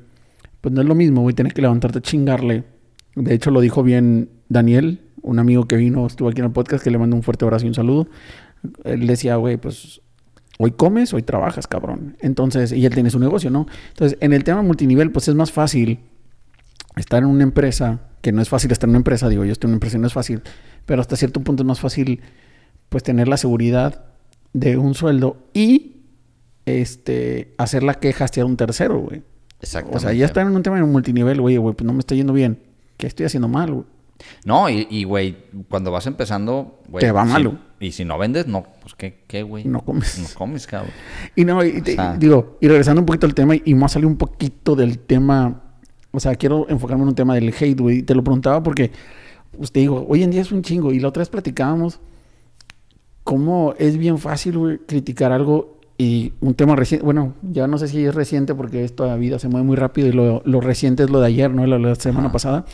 [0.62, 2.64] pues no es lo mismo, güey, tienes que levantarte a chingarle
[3.14, 6.83] de hecho, lo dijo bien Daniel, un amigo que vino, estuvo aquí en el podcast,
[6.83, 8.09] que le mando un fuerte abrazo y un saludo.
[8.85, 10.01] Él decía, güey, pues
[10.59, 12.16] hoy comes, hoy trabajas, cabrón.
[12.20, 13.66] Entonces, y él tiene su negocio, ¿no?
[13.90, 16.01] Entonces, en el tema multinivel, pues es más fácil
[16.96, 19.68] estar en una empresa, que no es fácil estar en una empresa, digo, yo estoy
[19.68, 20.42] en una empresa y no es fácil,
[20.87, 22.20] pero hasta cierto punto es más fácil,
[22.88, 24.07] pues, tener la seguridad
[24.53, 25.96] de un sueldo y
[26.64, 29.22] este, hacer la queja hacia un tercero, güey.
[29.62, 29.96] Exacto.
[29.96, 32.14] O sea, ya estar en un tema de multinivel, güey, güey, pues no me está
[32.14, 32.59] yendo bien
[32.96, 33.85] ¿Qué estoy haciendo mal, güey?
[34.44, 35.37] No, y, güey,
[35.68, 37.01] cuando vas empezando, güey.
[37.01, 39.64] Te va mal, Y si no vendes, no, pues qué, qué, güey.
[39.64, 40.20] No comes.
[40.20, 40.92] No comes, cabrón.
[41.35, 41.83] Y no, y
[42.18, 45.62] digo, y regresando un poquito al tema, y más salió un poquito del tema.
[46.12, 48.03] O sea, quiero enfocarme en un tema del hate, güey.
[48.03, 48.92] Te lo preguntaba porque,
[49.59, 50.92] usted digo, hoy en día es un chingo.
[50.92, 51.98] Y la otra vez platicábamos
[53.25, 57.88] cómo es bien fácil, güey, criticar algo y un tema reciente, bueno, ya no sé
[57.88, 61.11] si es reciente porque esta vida se mueve muy rápido y lo, lo reciente es
[61.11, 61.66] lo de ayer, ¿no?
[61.66, 62.64] La, la semana pasada.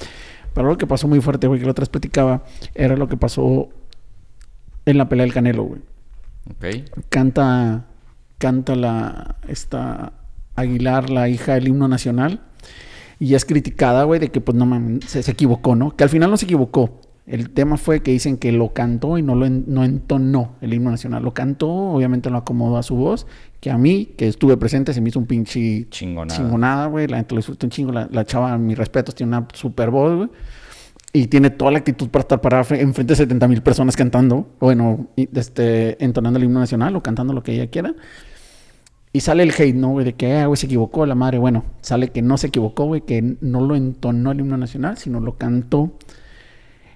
[0.54, 3.16] Pero lo que pasó muy fuerte, güey, que la otra vez platicaba, era lo que
[3.16, 3.68] pasó
[4.86, 5.80] en la pelea del Canelo, güey.
[6.50, 6.90] Ok.
[7.10, 7.86] Canta,
[8.38, 10.12] canta la, esta
[10.56, 12.40] Aguilar, la hija del himno nacional,
[13.20, 15.94] y es criticada, güey, de que pues no mames, se, se equivocó, ¿no?
[15.94, 17.00] Que al final no se equivocó.
[17.28, 20.90] El tema fue que dicen que lo cantó y no lo no entonó el himno
[20.90, 21.22] nacional.
[21.22, 23.26] Lo cantó, obviamente lo acomodó a su voz,
[23.60, 27.06] que a mí, que estuve presente, se me hizo un pinche chingonada, güey.
[27.06, 27.92] La gente lo disfrutó un chingo.
[27.92, 30.28] La, chava, mis respetos, tiene una super voz, güey.
[31.12, 35.08] Y tiene toda la actitud para estar parada enfrente de 70 mil personas cantando, bueno,
[35.16, 37.94] este, entonando el himno nacional o cantando lo que ella quiera.
[39.12, 40.04] Y sale el hate, ¿no, güey?
[40.06, 41.38] De que, ah, güey, se equivocó la madre.
[41.38, 45.20] Bueno, sale que no se equivocó, güey, que no lo entonó el himno nacional, sino
[45.20, 45.92] lo cantó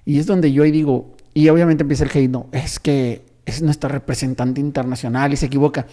[0.05, 3.61] y es donde yo ahí digo, y obviamente empieza el hate, no, es que es
[3.61, 5.85] nuestra representante internacional y se equivoca.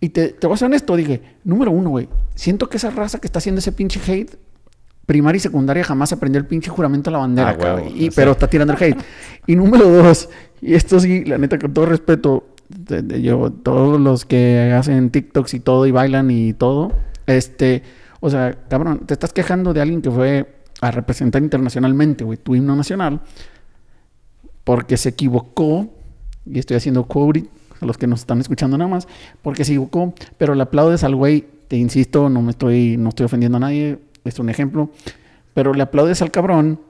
[0.00, 3.18] Y te, te voy a ser honesto, dije, número uno, güey, siento que esa raza
[3.20, 4.34] que está haciendo ese pinche hate,
[5.06, 8.00] primaria y secundaria jamás aprendió el pinche juramento a la bandera, Ah, cabrón, huevo, y,
[8.06, 8.10] sí.
[8.14, 8.98] pero está tirando el hate.
[9.46, 10.28] y número dos,
[10.60, 15.10] y esto sí, la neta, con todo respeto, de- de- yo, todos los que hacen
[15.10, 16.92] TikToks y todo, y bailan y todo,
[17.26, 17.82] este,
[18.20, 22.54] o sea, cabrón, te estás quejando de alguien que fue a representar internacionalmente, güey, tu
[22.54, 23.20] himno nacional,
[24.64, 25.88] porque se equivocó,
[26.44, 27.46] y estoy haciendo quote
[27.80, 29.08] a los que nos están escuchando nada más,
[29.42, 33.26] porque se equivocó, pero le aplaudes al güey, te insisto, no me estoy, no estoy
[33.26, 34.90] ofendiendo a nadie, es un ejemplo,
[35.54, 36.80] pero le aplaudes al cabrón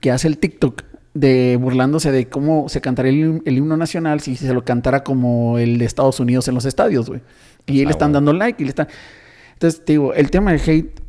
[0.00, 4.36] que hace el TikTok de burlándose de cómo se cantaría el, el himno nacional si
[4.36, 7.20] se lo cantara como el de Estados Unidos en los estadios, güey.
[7.66, 8.28] Y Ah, le están bueno.
[8.28, 8.88] dando like y le están...
[9.54, 11.00] Entonces, te digo, el tema del hate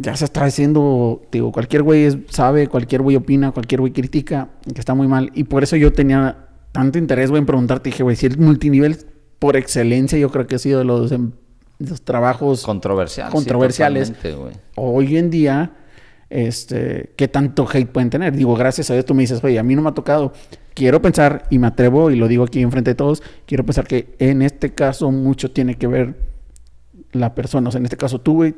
[0.00, 4.80] ya se está haciendo, digo, cualquier güey sabe, cualquier güey opina, cualquier güey critica, que
[4.80, 5.30] está muy mal.
[5.34, 8.96] Y por eso yo tenía tanto interés, güey, en preguntarte, dije, güey, si el multinivel
[9.38, 11.32] por excelencia yo creo que ha sido de los, em,
[11.78, 13.28] de los trabajos Controversial.
[13.28, 14.12] sí, Controversiales.
[14.22, 14.54] güey.
[14.76, 15.72] hoy en día,
[16.30, 18.34] este, ¿qué tanto hate pueden tener?
[18.34, 20.32] Digo, gracias a Dios tú me dices, oye, a mí no me ha tocado.
[20.74, 24.14] Quiero pensar, y me atrevo, y lo digo aquí enfrente de todos, quiero pensar que
[24.18, 26.30] en este caso mucho tiene que ver
[27.12, 27.68] la persona.
[27.68, 28.54] O sea, en este caso tú, güey,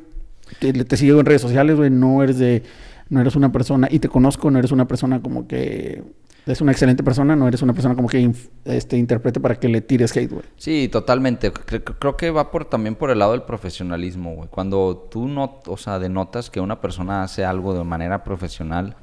[0.58, 2.62] te, te sigo en redes sociales, güey, no eres de,
[3.08, 6.02] no eres una persona, y te conozco, no eres una persona como que
[6.44, 9.68] es una excelente persona, no eres una persona como que inf- este, interprete para que
[9.68, 10.42] le tires hate, güey.
[10.56, 11.52] Sí, totalmente.
[11.52, 14.48] Cre- cre- creo que va por también por el lado del profesionalismo, güey.
[14.50, 18.96] Cuando tú no, o sea, denotas que una persona hace algo de manera profesional,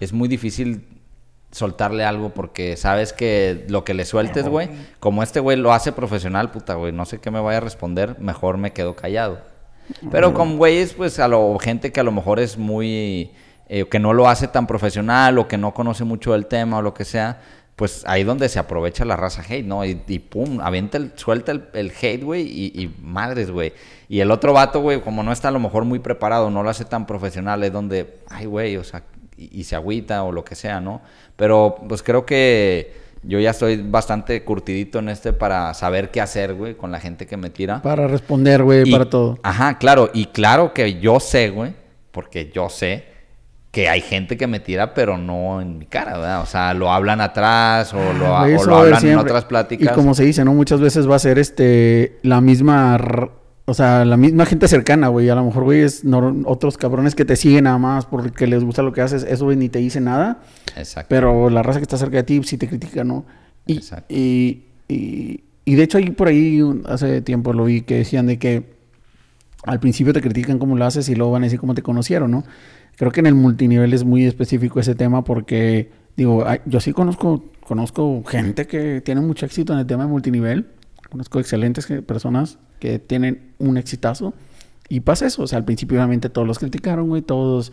[0.00, 0.82] es muy difícil
[1.52, 4.68] soltarle algo porque sabes que lo que le sueltes, güey,
[5.00, 8.16] como este güey lo hace profesional, puta, güey, no sé qué me vaya a responder,
[8.18, 9.40] mejor me quedo callado.
[10.10, 13.32] Pero con güeyes, pues, a lo, gente que a lo mejor es muy,
[13.68, 16.82] eh, que no lo hace tan profesional o que no conoce mucho del tema o
[16.82, 17.40] lo que sea,
[17.76, 19.84] pues ahí donde se aprovecha la raza hate, ¿no?
[19.84, 23.72] Y, y pum, avienta el, suelta el, el hate, güey, y, y madres, güey.
[24.08, 26.70] Y el otro vato, güey, como no está a lo mejor muy preparado, no lo
[26.70, 29.04] hace tan profesional, es donde, ay, güey, o sea,
[29.36, 31.02] y, y se agüita o lo que sea, ¿no?
[31.36, 36.54] Pero pues creo que yo ya estoy bastante curtidito en este para saber qué hacer,
[36.54, 37.82] güey, con la gente que me tira.
[37.82, 39.38] Para responder, güey, para todo.
[39.42, 40.10] Ajá, claro.
[40.12, 41.74] Y claro que yo sé, güey,
[42.10, 43.04] porque yo sé
[43.70, 46.40] que hay gente que me tira, pero no en mi cara, ¿verdad?
[46.42, 49.92] O sea, lo hablan atrás o lo, Ah, o lo hablan en otras pláticas.
[49.92, 50.54] Y como se dice, ¿no?
[50.54, 52.98] Muchas veces va a ser este la misma,
[53.70, 55.28] o sea, la misma gente cercana, güey.
[55.28, 58.64] A lo mejor, güey, es no- otros cabrones que te siguen nada más porque les
[58.64, 59.24] gusta lo que haces.
[59.24, 60.40] Eso, güey, ni te dice nada.
[60.76, 61.08] Exacto.
[61.10, 63.26] Pero la raza que está cerca de ti sí te critica, ¿no?
[63.66, 64.06] Y, Exacto.
[64.14, 68.38] y, y, y de hecho, ahí por ahí hace tiempo lo vi que decían de
[68.38, 68.76] que
[69.64, 72.30] al principio te critican cómo lo haces y luego van a decir cómo te conocieron,
[72.30, 72.44] ¿no?
[72.96, 77.44] Creo que en el multinivel es muy específico ese tema porque, digo, yo sí conozco,
[77.60, 80.66] conozco gente que tiene mucho éxito en el tema de multinivel.
[81.10, 84.34] Conozco excelentes que- personas que tienen un exitazo.
[84.88, 87.72] Y pasa eso, o sea, al principio obviamente todos los criticaron, güey, todos,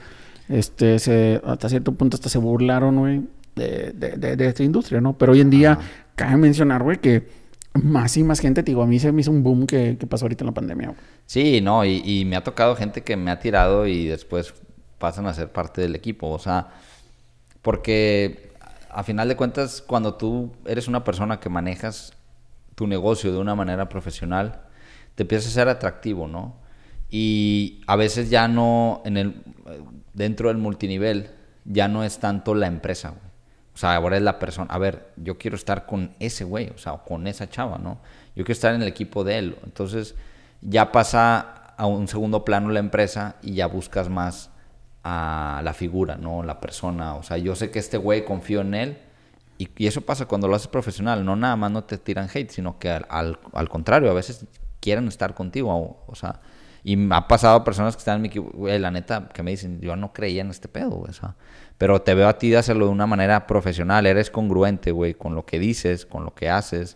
[0.49, 3.21] este, se, hasta cierto punto hasta se burlaron, güey,
[3.55, 5.17] de, de, de- de esta industria, ¿no?
[5.17, 5.79] Pero hoy en día,
[6.15, 7.27] cabe mencionar, güey, que
[7.73, 10.07] más y más gente, te digo, a mí se me hizo un boom que, que
[10.07, 10.99] pasó ahorita en la pandemia, güey.
[11.25, 14.53] Sí, no, y, y me ha tocado gente que me ha tirado y después
[14.97, 16.29] pasan a ser parte del equipo.
[16.29, 16.67] O sea,
[17.61, 18.51] porque
[18.89, 22.13] a final de cuentas, cuando tú eres una persona que manejas
[22.75, 24.61] tu negocio de una manera profesional,
[25.15, 26.57] te empieza a ser atractivo, ¿no?
[27.09, 29.43] Y a veces ya no, en el,
[30.13, 31.31] dentro del multinivel,
[31.65, 33.25] ya no es tanto la empresa, güey.
[33.73, 34.73] O sea, ahora es la persona.
[34.73, 37.99] A ver, yo quiero estar con ese güey, o sea, con esa chava, ¿no?
[38.35, 39.57] Yo quiero estar en el equipo de él.
[39.65, 40.15] Entonces,
[40.61, 44.49] ya pasa a un segundo plano la empresa y ya buscas más
[45.03, 46.41] a la figura, ¿no?
[46.41, 47.15] La persona.
[47.15, 48.97] O sea, yo sé que este güey confío en él.
[49.57, 51.23] Y, y eso pasa cuando lo haces profesional.
[51.25, 54.45] No nada más no te tiran hate, sino que al, al- al contrario, a veces
[54.79, 55.73] quieren estar contigo.
[55.73, 56.41] O, o sea,
[56.83, 59.51] y me ha pasado personas que están en mi equipo, güey, la neta, que me
[59.51, 61.35] dicen, yo no creía en este pedo, güey, o sea,
[61.79, 65.33] pero te veo a ti de hacerlo de una manera profesional, eres congruente, güey, con
[65.33, 66.95] lo que dices, con lo que haces,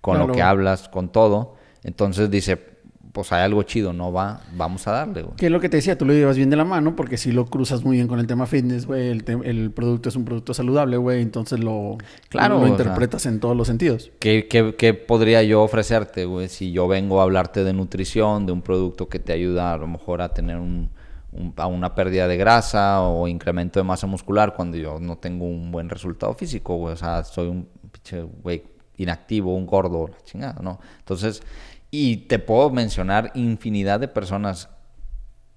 [0.00, 1.54] con lo que hablas, con todo.
[1.84, 2.77] Entonces dice,
[3.18, 5.34] pues hay algo chido, no va, vamos a darle, güey.
[5.34, 7.32] Que es lo que te decía, tú lo llevas bien de la mano porque si
[7.32, 10.24] lo cruzas muy bien con el tema fitness, güey, el, te- el producto es un
[10.24, 12.68] producto saludable, güey, entonces lo, Claro, lo sea.
[12.68, 14.12] interpretas en todos los sentidos.
[14.20, 16.48] ¿Qué, qué, qué podría yo ofrecerte, güey?
[16.48, 19.88] Si yo vengo a hablarte de nutrición, de un producto que te ayuda a lo
[19.88, 20.90] mejor a tener un,
[21.32, 25.44] un- a una pérdida de grasa o incremento de masa muscular cuando yo no tengo
[25.44, 26.94] un buen resultado físico, güey.
[26.94, 28.62] O sea, soy un pinche, güey,
[28.96, 30.80] inactivo, un gordo, la chingada, ¿no?
[31.00, 31.42] Entonces,
[31.90, 34.68] y te puedo mencionar infinidad de personas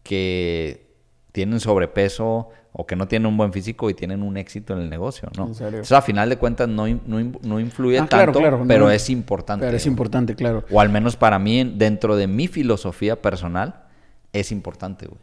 [0.04, 0.88] que
[1.32, 4.90] tienen sobrepeso, o que no tienen un buen físico y tienen un éxito en el
[4.90, 5.48] negocio, ¿no?
[5.48, 5.68] ¿En serio?
[5.80, 8.92] Entonces, a final de cuentas, no, no, no influye Ah, claro, tanto, claro, pero no.
[8.92, 9.66] es importante.
[9.66, 10.64] Pero es importante, claro.
[10.72, 13.84] O al menos para mí, en- dentro de mi filosofía personal,
[14.32, 15.20] es importante, güey.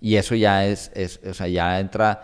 [0.00, 2.22] Y eso ya es, es, o sea, ya entra,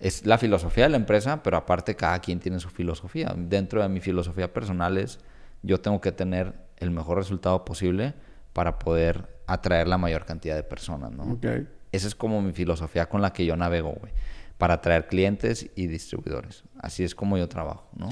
[0.00, 3.34] es la filosofía de la empresa, pero aparte cada quien tiene su filosofía.
[3.36, 5.18] Dentro de mi filosofía personal es,
[5.62, 8.14] yo tengo que tener el mejor resultado posible
[8.52, 11.38] para poder atraer la mayor cantidad de personas, ¿no?
[11.92, 14.12] Esa es como mi filosofía con la que yo navego, güey.
[14.58, 16.64] Para atraer clientes y distribuidores.
[16.78, 18.08] Así es como yo trabajo, ¿no?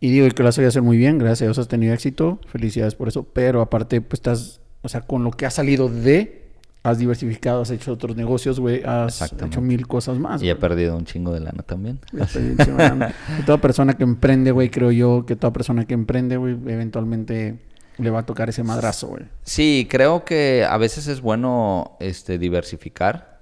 [0.00, 2.94] Y digo que lo has hacer muy bien, gracias a Dios has tenido éxito, felicidades
[2.94, 6.43] por eso, pero aparte, pues estás, o sea, con lo que has salido de,
[6.84, 10.40] has diversificado, has hecho otros negocios, güey, has hecho mil cosas más.
[10.42, 10.60] Y he güey.
[10.60, 11.98] perdido un chingo de lana también.
[12.12, 17.58] Y toda persona que emprende, güey, creo yo que toda persona que emprende, güey, eventualmente
[17.98, 19.24] le va a tocar ese madrazo, güey.
[19.42, 23.40] Sí, creo que a veces es bueno este, diversificar,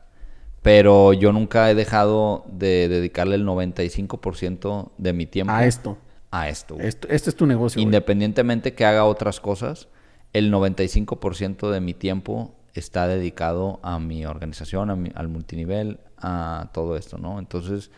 [0.63, 5.99] pero yo nunca he dejado de dedicarle el 95% de mi tiempo A esto.
[6.31, 6.75] a esto.
[6.77, 6.87] güey.
[6.87, 7.85] Esto- Este es tu negocio, güey.
[7.87, 9.89] Independientemente que haga otras cosas,
[10.33, 16.71] el 95% de mi tiempo está dedicado a mi organización, a mi- al multinivel, a
[16.73, 17.39] todo esto, ¿no?
[17.39, 17.91] Entonces,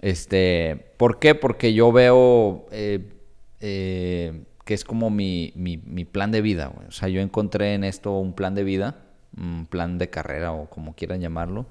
[0.00, 1.34] este, ¿por qué?
[1.34, 3.12] Porque yo veo eh,
[3.60, 6.86] eh, que es como mi, mi- mi plan de vida, güey.
[6.88, 8.96] O sea, yo encontré en esto un plan de vida,
[9.36, 11.66] un plan de carrera o como quieran llamarlo.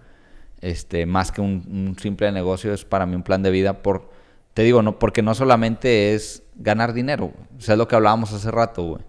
[0.62, 4.10] Este, más que un, simple negocio, es para mí un plan de vida por,
[4.54, 7.48] te digo, no, porque no solamente es ganar dinero, güey.
[7.58, 9.04] O sea, es lo que hablábamos hace rato, güey.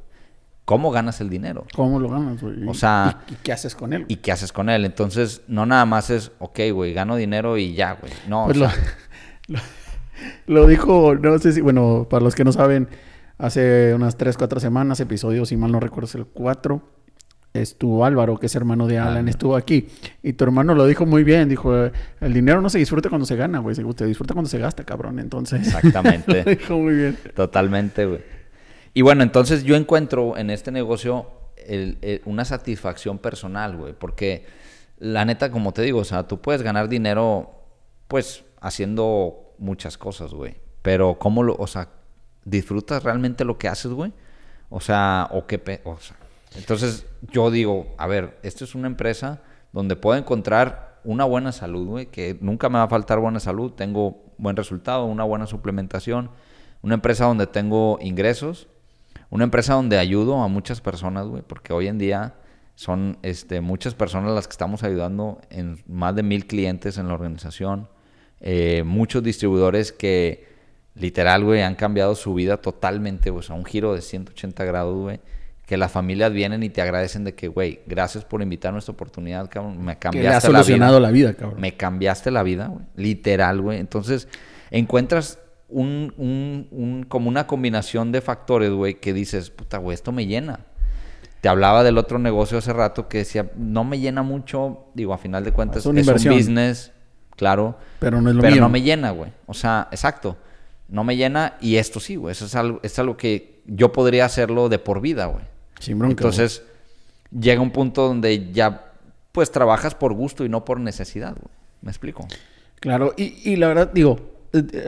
[0.71, 1.67] ¿Cómo ganas el dinero?
[1.75, 2.67] ¿Cómo lo ganas, güey?
[2.69, 4.05] O sea- ¿Y, y qué haces con él?
[4.07, 4.85] ¿Y qué haces con él?
[4.85, 8.13] Entonces, no nada más es, ok, güey, gano dinero y ya, güey.
[8.29, 8.79] No, Pues o lo, sea,
[9.49, 9.59] lo,
[10.47, 12.89] lo dijo, no sé si, bueno, para los que no saben,
[13.37, 16.81] hace unas 3, 4 semanas, episodio, si mal no recuerdo, es el 4,
[17.53, 19.31] estuvo Álvaro, que es hermano de Alan, Ah.
[19.31, 19.89] estuvo aquí.
[20.23, 23.35] Y tu hermano lo dijo muy bien, dijo, el dinero no se disfruta cuando se
[23.35, 25.19] gana, güey, se se disfruta cuando se gasta, cabrón.
[25.19, 26.43] Entonces, Exactamente.
[26.45, 27.19] lo dijo muy bien.
[27.35, 28.21] Totalmente, güey.
[28.95, 34.47] Y bueno, entonces yo encuentro en este negocio el- el- una satisfacción personal, güey, porque
[34.99, 37.51] la neta, como te digo, o sea, tú puedes ganar dinero,
[38.09, 40.57] pues, haciendo muchas cosas, güey.
[40.83, 41.89] Pero cómo lo, o sea,
[42.45, 44.13] disfrutas realmente lo que haces, güey.
[44.71, 46.17] O sea, o qué, pe- o sea,
[46.57, 49.41] entonces yo digo, a ver, esto es una empresa
[49.73, 53.73] donde puedo encontrar una buena salud, güey, que nunca me va a faltar buena salud,
[53.73, 56.31] tengo buen resultado, una buena suplementación,
[56.83, 58.69] una empresa donde tengo ingresos,
[59.31, 62.35] una empresa donde ayudo a muchas personas, güey, porque hoy en día
[62.75, 67.15] son este, muchas personas las que estamos ayudando en más de mil clientes en la
[67.15, 67.89] organización,
[68.41, 70.49] eh, muchos distribuidores que
[70.95, 75.21] literal, güey, han cambiado su vida totalmente, o sea, un giro de 180 grados, güey.
[75.67, 78.91] Que las familias vienen y te agradecen de que, güey, gracias por invitarme a esta
[78.91, 79.81] oportunidad, cabrón.
[79.85, 81.01] Me Que cambiaste le ha la solucionado vida.
[81.07, 81.61] la vida, cabrón.
[81.61, 82.85] Me cambiaste la vida, güey.
[82.97, 83.79] Literal, güey.
[83.79, 84.27] Entonces,
[84.73, 85.39] encuentras
[85.71, 90.27] un, un- un- como una combinación de factores, güey, que dices, puta, güey, esto me
[90.27, 90.61] llena.
[91.41, 94.87] Te hablaba del otro negocio hace rato que decía, no me llena mucho.
[94.95, 96.35] Digo, a final de cuentas, Es una es inversión.
[96.35, 96.93] un business,
[97.37, 97.79] claro.
[97.99, 98.63] Pero no es lo pero mío.
[98.63, 99.33] no me llena, güey.
[99.47, 100.37] O sea, exacto.
[100.89, 102.33] No me llena y esto sí, güey.
[102.33, 105.45] Eso es algo, es algo que yo podría hacerlo de por vida, güey.
[105.79, 106.13] Sin bronca.
[106.13, 106.63] Entonces,
[107.31, 108.93] llega un punto donde ya,
[109.33, 111.55] pues, trabajas por gusto y no por necesidad, güey.
[111.81, 112.27] ¿Me explico?
[112.81, 114.19] Claro, y, y la verdad, digo,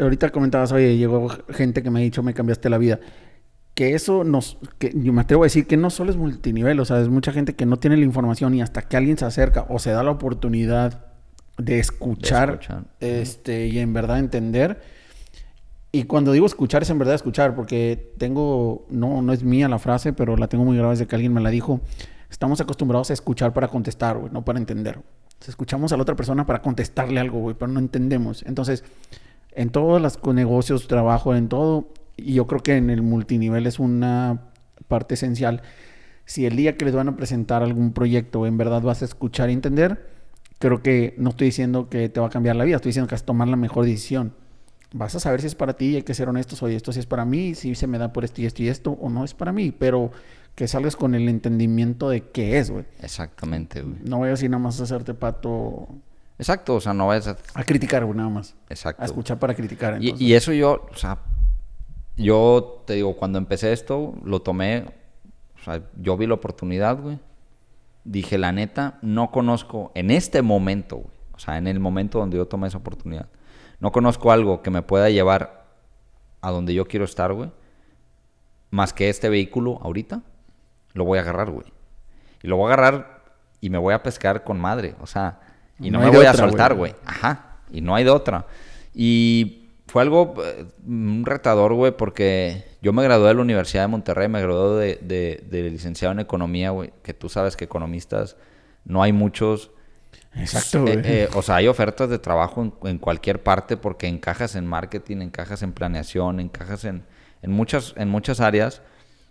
[0.01, 3.01] ahorita comentabas, oye, llegó gente que me ha dicho, me cambiaste la vida.
[3.75, 6.85] Que eso nos, que yo me atrevo a decir que no solo es multinivel, o
[6.85, 9.66] sea, es mucha gente que no tiene la información y hasta que alguien se acerca
[9.68, 11.07] o se da la oportunidad
[11.57, 12.85] de escuchar, escuchar.
[13.01, 14.81] este, y en verdad entender.
[15.90, 19.79] Y cuando digo escuchar, es en verdad escuchar, porque tengo, no, no es mía la
[19.79, 21.81] frase, pero la tengo muy grabada desde que alguien me la dijo.
[22.31, 25.01] Estamos acostumbrados a escuchar para contestar, güey, no para entender.
[25.38, 28.42] Sea, escuchamos a la otra persona para contestarle algo, güey, pero no entendemos.
[28.46, 28.85] Entonces,
[29.54, 33.78] en todos los negocios, trabajo, en todo, y yo creo que en el multinivel es
[33.78, 34.50] una
[34.88, 35.62] parte esencial.
[36.24, 39.50] Si el día que les van a presentar algún proyecto en verdad vas a escuchar
[39.50, 40.08] y entender,
[40.58, 43.14] creo que no estoy diciendo que te va a cambiar la vida, estoy diciendo que
[43.14, 44.34] vas a tomar la mejor decisión.
[44.94, 47.00] Vas a saber si es para ti y hay que ser honestos, oye, esto sí
[47.00, 49.24] es para mí, si se me da por esto y esto y esto, o no
[49.24, 50.12] es para mí, pero
[50.54, 52.85] que salgas con el entendimiento de qué es, güey.
[53.00, 53.96] Exactamente, güey.
[54.04, 55.88] No voy a decir nada más a hacerte pato
[56.42, 57.36] Exacto, o sea, no vayas a...
[57.54, 58.56] a criticar, güey, nada más.
[58.68, 59.00] Exacto.
[59.00, 60.02] A escuchar para criticar.
[60.02, 61.20] Y eso yo, o sea,
[62.16, 64.86] yo te digo, cuando empecé esto, lo tomé,
[65.60, 67.20] o sea, yo vi la oportunidad, güey.
[68.02, 71.14] Dije, la neta, no conozco en este momento, güey.
[71.30, 73.28] O sea, en el momento donde yo tomé esa oportunidad.
[73.78, 75.68] No conozco algo que me pueda llevar
[76.40, 77.52] a donde yo quiero estar, güey.
[78.70, 80.22] Más que este vehículo ahorita,
[80.92, 81.72] lo voy a agarrar, güey.
[82.42, 83.22] Y lo voy a agarrar
[83.60, 84.96] y me voy a pescar con madre.
[85.00, 85.38] O sea,
[85.83, 86.94] Y no, me voy a soltar, güey.
[87.04, 87.58] Ajá.
[87.70, 88.46] Y no hay de otra.
[88.94, 93.88] Y fue algo, eh, un retador, güey, porque yo me gradué de la Universidad de
[93.88, 98.37] Monterrey, me gradué de, de, licenciado en economía, güey, que tú sabes que economistas
[98.85, 99.70] no hay muchos.
[100.35, 101.00] Exacto, eh, güey.
[101.04, 105.62] Eh, o sea, hay ofertas de trabajo en, cualquier parte porque encajas en marketing, encajas
[105.62, 107.04] en planeación, encajas en,
[107.42, 108.80] en, muchas, en muchas áreas.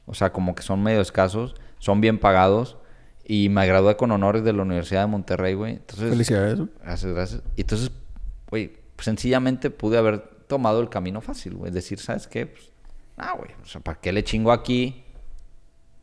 [0.05, 2.77] O sea, como que son medio escasos, son bien pagados.
[3.25, 5.73] Y me gradué con honores de la Universidad de Monterrey, güey.
[5.73, 6.59] Entonces, Felicidades.
[6.81, 7.41] Gracias, gracias.
[7.55, 7.91] Y entonces,
[8.49, 11.71] güey, sencillamente pude haber tomado el camino fácil, güey.
[11.71, 12.47] Decir, ¿sabes qué?
[12.47, 12.71] Pues,
[13.17, 15.03] ah, güey, o sea, ¿para qué le chingo aquí?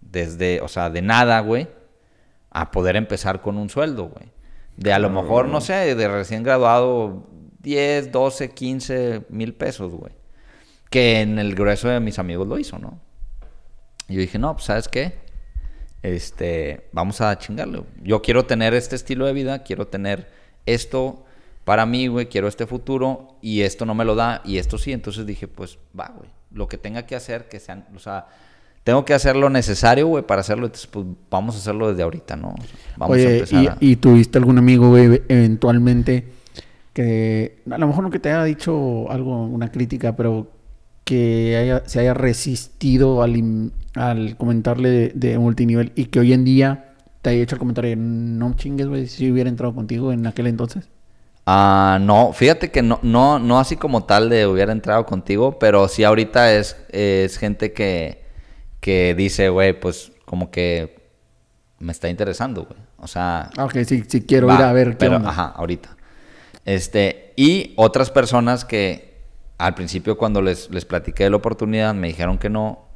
[0.00, 1.68] Desde, o sea, de nada, güey,
[2.50, 4.30] a poder empezar con un sueldo, güey.
[4.76, 7.26] De a lo mejor, no sé, de recién graduado,
[7.60, 10.12] 10, 12, 15 mil pesos, güey.
[10.88, 13.00] Que en el grueso de mis amigos lo hizo, ¿no?
[14.08, 15.27] Y yo dije, no, pues, ¿sabes qué?
[16.02, 17.86] Este, vamos a chingarlo.
[18.02, 20.28] Yo quiero tener este estilo de vida, quiero tener
[20.66, 21.24] esto
[21.64, 24.92] para mí, güey, quiero este futuro y esto no me lo da y esto sí.
[24.92, 28.26] Entonces dije, pues va, güey, lo que tenga que hacer, que sean, o sea,
[28.84, 30.66] tengo que hacer lo necesario, güey, para hacerlo.
[30.66, 32.54] Entonces, pues vamos a hacerlo desde ahorita, ¿no?
[32.96, 33.76] Vamos a empezar.
[33.80, 36.38] Y, ¿Y tuviste algún amigo, güey, eventualmente
[36.98, 40.50] que, a lo mejor no que te haya dicho algo, una crítica, pero
[41.08, 46.96] que se haya resistido al, al comentarle de, de multinivel y que hoy en día
[47.22, 50.90] te haya hecho el comentario, no chingues, güey, si hubiera entrado contigo en aquel entonces?
[51.46, 55.88] Ah, no, fíjate que no, no, no así como tal de hubiera entrado contigo, pero
[55.88, 58.22] sí ahorita es, es gente que,
[58.80, 61.08] que dice, güey, pues como que
[61.78, 62.78] me está interesando, güey.
[62.98, 63.48] O sea...
[63.56, 65.96] Ah, ok, sí, sí quiero ir a ver qué pero, Ajá, ahorita.
[66.66, 69.07] Este, y otras personas que
[69.58, 72.86] al principio cuando les, les platiqué de la oportunidad me dijeron que no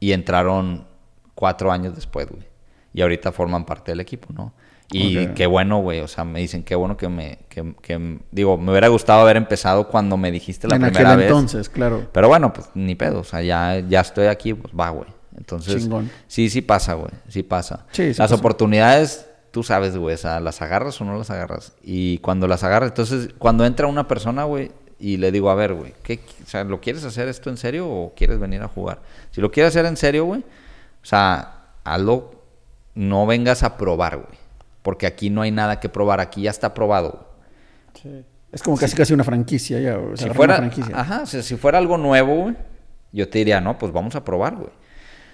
[0.00, 0.86] y entraron
[1.34, 2.48] cuatro años después, güey.
[2.92, 4.52] Y ahorita forman parte del equipo, ¿no?
[4.92, 6.00] Y qué bueno, güey.
[6.00, 7.38] O sea, me dicen qué bueno que me.
[7.48, 11.26] Que, digo, me hubiera gustado haber empezado cuando me dijiste la primera vez.
[11.26, 12.08] entonces, claro.
[12.12, 13.20] Pero bueno, pues ni pedo.
[13.20, 15.08] O sea, ya, ya estoy aquí, pues va, güey.
[15.36, 15.88] Entonces,
[16.26, 17.12] sí, sí pasa, güey.
[17.28, 17.86] Sí pasa.
[17.96, 20.14] las oportunidades, tú sabes, güey.
[20.14, 21.74] O sea, las agarras o no las agarras.
[21.82, 25.74] Y cuando las agarras, entonces, cuando entra una persona, güey, y le digo, a ver,
[25.74, 29.00] güey, ¿qué, o sea, ¿lo quieres hacer esto en serio o quieres venir a jugar?
[29.30, 32.42] Si lo quieres hacer en serio, güey, o sea, hazlo,
[32.94, 34.40] no vengas a probar, güey
[34.82, 37.28] porque aquí no hay nada que probar, aquí ya está probado.
[38.00, 38.24] Sí.
[38.52, 39.98] Es como casi casi una franquicia ya.
[40.14, 42.56] si fuera, Ajá, si fuera algo nuevo, güey,
[43.12, 44.70] yo te diría, no, pues vamos a probar, güey.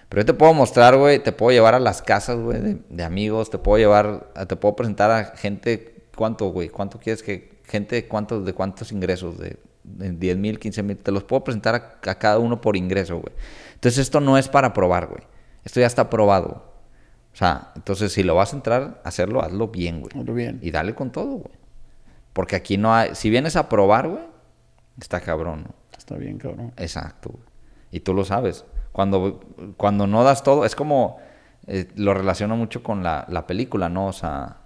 [0.09, 3.51] Pero yo te puedo mostrar, güey, te puedo llevar a las casas, güey, de, amigos,
[3.51, 6.69] te puedo llevar, te puedo presentar a gente, ¿cuánto, güey?
[6.69, 9.39] ¿Cuánto quieres que, gente, cuántos, de cuántos ingresos?
[9.39, 12.77] De, de 10 mil, 15 mil, te los puedo presentar a, a cada uno por
[12.77, 13.35] ingreso, güey.
[13.75, 15.23] Entonces esto no es para probar, güey.
[15.65, 16.77] Esto ya está probado.
[17.37, 20.11] O sea, entonces si lo vas a entrar hacerlo, hazlo bien, güey.
[20.19, 20.59] Hazlo bien.
[20.63, 21.55] Y dale con todo, güey.
[22.33, 23.15] Porque aquí no hay.
[23.15, 24.23] Si vienes a probar, güey,
[24.99, 25.75] está cabrón, ¿no?
[25.97, 26.73] Está bien, cabrón.
[26.77, 27.45] Exacto, güey.
[27.91, 28.65] Y tú lo sabes.
[28.93, 29.41] Cuando,
[29.77, 31.19] cuando no das todo, es como.
[31.67, 34.07] Eh, lo relaciono mucho con la, la, película, ¿no?
[34.07, 34.59] O sea,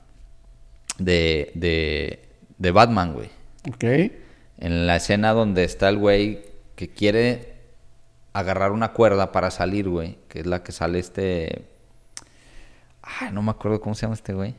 [0.98, 2.28] de, de,
[2.60, 3.30] de Batman, güey.
[3.68, 4.12] Ok.
[4.58, 6.44] En la escena donde está el güey
[6.76, 7.54] que quiere
[8.32, 11.70] agarrar una cuerda para salir, güey, que es la que sale este
[13.02, 14.54] Ay, no me acuerdo cómo se llama este güey.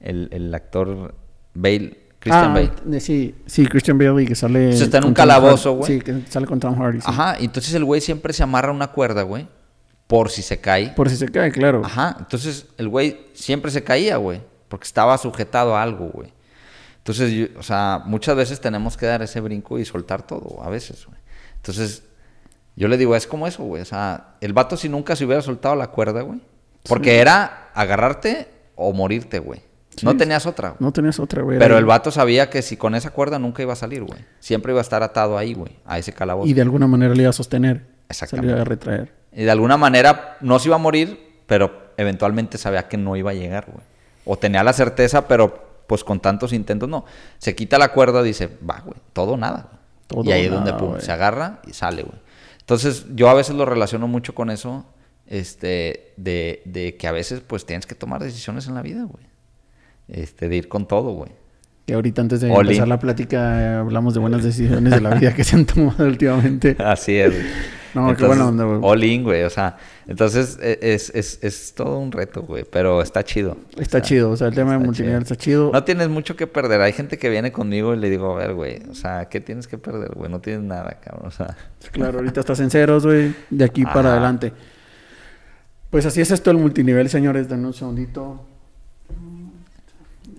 [0.00, 1.14] El, el actor
[1.54, 2.04] Bale.
[2.18, 3.00] Christian ah, Bale.
[3.00, 4.64] Sí, sí, Christian Bale y que sale.
[4.64, 5.92] Entonces está en un calabozo, güey.
[5.92, 6.98] Sí, que sale con Tom Hardy.
[7.04, 9.46] Ajá, entonces el güey siempre se amarra una cuerda, güey.
[10.06, 10.90] Por si se cae.
[10.90, 11.82] Por si se cae, claro.
[11.84, 14.40] Ajá, entonces el güey siempre se caía, güey.
[14.68, 16.32] Porque estaba sujetado a algo, güey.
[17.04, 21.06] Entonces, o sea, muchas veces tenemos que dar ese brinco y soltar todo, a veces,
[21.06, 21.18] güey.
[21.56, 22.02] Entonces,
[22.76, 23.82] yo le digo, es como eso, güey.
[23.82, 26.40] O sea, el vato si nunca se hubiera soltado la cuerda, güey
[26.88, 29.60] porque era agarrarte o morirte, güey.
[30.02, 30.74] No tenías otra.
[30.80, 31.58] No tenías otra, güey.
[31.58, 34.24] Pero el vato sabía que si con esa cuerda nunca iba a salir, güey.
[34.40, 36.48] Siempre iba a estar atado ahí, güey, a ese calabozo.
[36.48, 37.86] Y de alguna manera le iba a sostener.
[38.08, 38.48] Exactamente.
[38.48, 39.12] Se le iba a retraer.
[39.32, 43.30] Y de alguna manera no se iba a morir, pero eventualmente sabía que no iba
[43.30, 43.84] a llegar, güey.
[44.24, 47.04] O tenía la certeza, pero pues con tantos intentos no.
[47.38, 49.70] Se quita la cuerda, dice, va, güey, todo nada.
[50.06, 52.18] Todo y ahí es donde pum, se agarra y sale, güey.
[52.60, 54.86] Entonces yo a veces lo relaciono mucho con eso
[55.26, 59.24] este, de, de, que a veces pues tienes que tomar decisiones en la vida, güey.
[60.08, 61.32] Este, de ir con todo, güey.
[61.86, 65.44] Que ahorita antes de empezar la plática hablamos de buenas decisiones de la vida que
[65.44, 66.76] se han tomado últimamente.
[66.78, 67.34] Así es.
[67.94, 68.80] No, qué buena onda, güey.
[68.82, 69.44] All in, güey.
[69.44, 69.76] O sea,
[70.06, 72.64] entonces e, es, es, es todo un reto, güey.
[72.70, 73.56] Pero está chido.
[73.78, 74.30] Está chido.
[74.30, 75.70] O sea, el tema de multinivel está chido.
[75.72, 76.80] No tienes mucho que perder.
[76.80, 78.82] Hay gente que viene conmigo y le digo, a ver, güey.
[78.90, 80.30] O sea, ¿qué tienes que perder, güey?
[80.30, 81.28] No tienes nada, cabrón.
[81.28, 81.56] O sea.
[81.92, 83.34] Claro, ahorita estás en ceros, güey.
[83.50, 84.52] De aquí para adelante.
[85.90, 87.48] Pues así es esto el multinivel, señores.
[87.48, 88.44] Denme un segundito.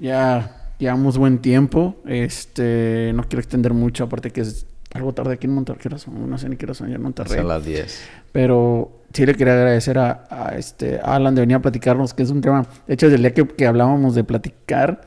[0.01, 1.95] Ya llevamos buen tiempo.
[2.05, 4.65] Este, no quiero extender mucho, aparte que es
[4.95, 5.81] algo tarde aquí en Monterrey.
[6.27, 7.37] No sé ni qué son ya en Monterrey.
[7.37, 8.03] Son las 10.
[8.31, 12.23] Pero sí le quería agradecer a, a este, a Alan de venir a platicarnos, que
[12.23, 12.65] es un tema.
[12.87, 15.01] De hecho, desde el día que, que hablábamos de platicar,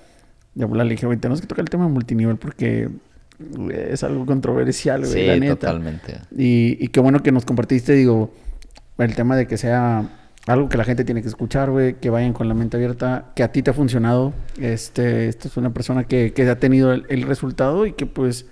[0.54, 2.88] de hablar, le dije, güey, tenemos que tocar el tema de multinivel porque
[3.70, 5.54] es algo controversial, güey, Sí, la neta.
[5.56, 6.18] totalmente.
[6.36, 8.32] Y, y qué bueno que nos compartiste, digo,
[8.98, 10.10] el tema de que sea
[10.46, 13.42] algo que la gente tiene que escuchar, güey, que vayan con la mente abierta, que
[13.42, 14.32] a ti te ha funcionado.
[14.58, 18.46] Este, esta es una persona que, que ha tenido el, el resultado y que pues,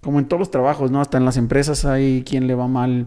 [0.00, 1.00] como en todos los trabajos, ¿no?
[1.00, 3.06] Hasta en las empresas hay quien le va mal,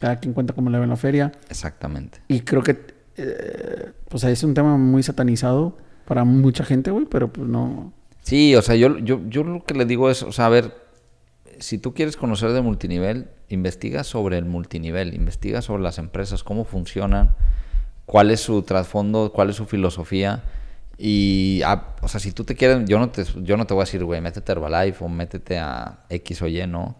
[0.00, 1.32] cada quien cuenta cómo le va en la feria.
[1.48, 2.20] Exactamente.
[2.28, 2.78] Y creo que,
[3.16, 5.76] eh, pues es un tema muy satanizado
[6.06, 7.92] para mucha gente, güey, pero pues no.
[8.22, 10.74] Sí, o sea, yo, yo, yo lo que le digo es, o sea, a ver,
[11.58, 16.64] si tú quieres conocer de multinivel, investiga sobre el multinivel, investiga sobre las empresas, cómo
[16.64, 17.34] funcionan,
[18.04, 20.42] cuál es su trasfondo, cuál es su filosofía.
[20.98, 23.82] Y, ah, o sea, si tú te quieres, yo no te, yo no te voy
[23.82, 26.96] a decir, güey, métete a Herbalife o métete a X o Y, ¿no?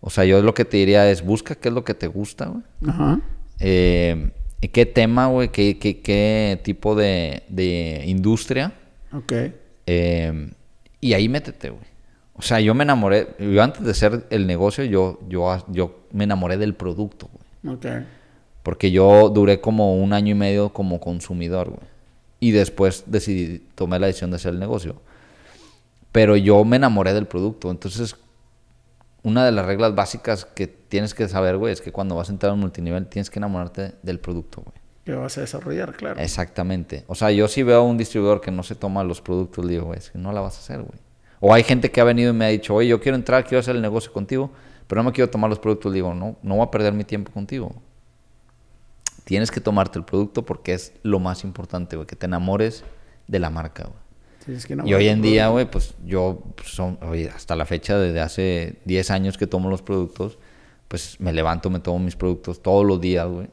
[0.00, 2.46] O sea, yo lo que te diría es, busca qué es lo que te gusta,
[2.46, 2.62] güey.
[2.86, 3.20] Ajá.
[3.58, 4.30] Eh,
[4.72, 8.72] qué tema, güey, qué, qué, qué tipo de, de industria.
[9.12, 9.32] Ok.
[9.86, 10.50] Eh,
[11.00, 11.84] y ahí métete, güey.
[12.34, 16.24] O sea, yo me enamoré, yo antes de ser el negocio, yo, yo, yo me
[16.24, 17.76] enamoré del producto, güey.
[17.76, 17.86] Ok.
[18.62, 21.95] Porque yo duré como un año y medio como consumidor, güey.
[22.38, 25.00] Y después decidí, tomé la decisión de hacer el negocio.
[26.12, 27.70] Pero yo me enamoré del producto.
[27.70, 28.16] Entonces,
[29.22, 32.32] una de las reglas básicas que tienes que saber, güey, es que cuando vas a
[32.32, 34.76] entrar a un multinivel tienes que enamorarte del producto, güey.
[35.04, 36.20] Que vas a desarrollar, claro.
[36.20, 37.04] Exactamente.
[37.06, 39.72] O sea, yo si veo a un distribuidor que no se toma los productos, le
[39.72, 40.98] digo, güey, es que no la vas a hacer, güey.
[41.40, 43.60] O hay gente que ha venido y me ha dicho, oye, yo quiero entrar, quiero
[43.60, 44.50] hacer el negocio contigo,
[44.86, 45.92] pero no me quiero tomar los productos.
[45.92, 47.74] Le digo, no, no voy a perder mi tiempo contigo.
[49.26, 52.84] Tienes que tomarte el producto porque es lo más importante, güey, que te enamores
[53.26, 53.98] de la marca, güey.
[54.44, 57.66] Sí, es que Y hoy en día, güey, pues yo, pues, son, oye, hasta la
[57.66, 60.38] fecha, desde hace 10 años que tomo los productos,
[60.86, 63.48] pues me levanto, me tomo mis productos todos los días, güey.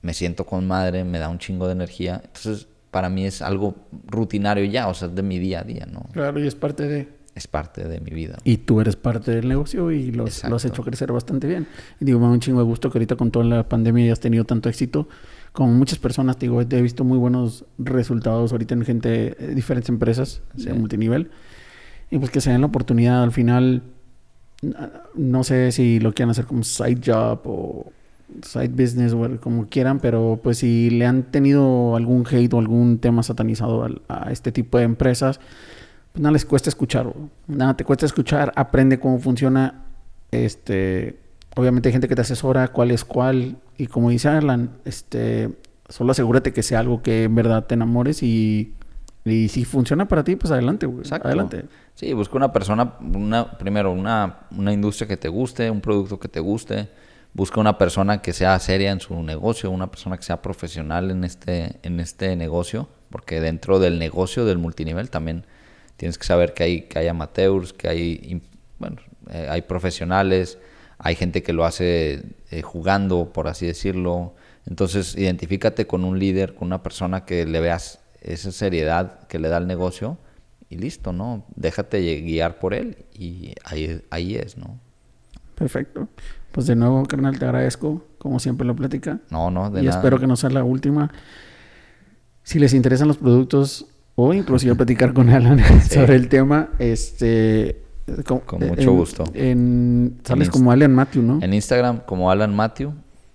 [0.00, 2.20] Me siento con madre, me da un chingo de energía.
[2.24, 3.74] Entonces, para mí es algo
[4.06, 6.04] rutinario ya, o sea, es de mi día a día, ¿no?
[6.12, 7.08] Claro, y es parte de...
[7.40, 8.36] Es parte de mi vida.
[8.44, 11.66] Y tú eres parte del negocio y lo has hecho crecer bastante bien.
[11.98, 14.20] Y digo, me da un chingo de gusto que ahorita con toda la pandemia hayas
[14.20, 15.08] tenido tanto éxito.
[15.52, 19.88] Con muchas personas, te digo, he visto muy buenos resultados ahorita en gente, eh, diferentes
[19.88, 20.66] empresas Sí.
[20.66, 21.30] de multinivel.
[22.10, 23.84] Y pues que se den la oportunidad al final,
[24.60, 27.90] na- no sé si lo quieran hacer como side job o
[28.42, 32.98] side business o como quieran, pero pues si le han tenido algún hate o algún
[32.98, 35.40] tema satanizado al- a, este tipo de empresas,
[36.12, 37.28] pues nada les cuesta escuchar, bro.
[37.46, 39.84] nada te cuesta escuchar, aprende cómo funciona,
[40.30, 41.18] este,
[41.56, 45.50] obviamente hay gente que te asesora cuál es cuál y como dice Alan, este,
[45.88, 48.74] solo asegúrate que sea algo que en verdad te enamores y,
[49.24, 51.28] y si funciona para ti, pues adelante, güey, Exacto.
[51.28, 51.64] adelante.
[51.94, 56.28] Sí, busca una persona, una, primero una, una industria que te guste, un producto que
[56.28, 56.88] te guste.
[57.32, 61.22] Busca una persona que sea seria en su negocio, una persona que sea profesional en
[61.22, 65.44] este, en este negocio, porque dentro del negocio del multinivel también
[66.00, 68.40] tienes que saber que hay, que hay amateurs, que hay,
[68.78, 68.96] bueno,
[69.28, 70.56] eh, hay profesionales,
[70.96, 74.34] hay gente que lo hace eh, jugando, por así decirlo.
[74.66, 79.50] Entonces, identifícate con un líder, con una persona que le veas esa seriedad que le
[79.50, 80.16] da al negocio
[80.70, 81.44] y listo, ¿no?
[81.54, 84.80] Déjate guiar por él y ahí, ahí es, ¿no?
[85.54, 86.08] Perfecto.
[86.50, 89.18] Pues de nuevo, carnal, te agradezco, como siempre lo platica.
[89.28, 89.98] No, no, de y nada.
[89.98, 91.12] espero que no sea la última.
[92.42, 97.82] Si les interesan los productos o inclusive platicar con Alan sobre el tema, este...
[98.26, 99.22] Con, Con mucho gusto.
[99.34, 101.38] En, sales En como Alan Matthew, ¿no?
[101.40, 102.92] En Instagram, como Alan Matthew,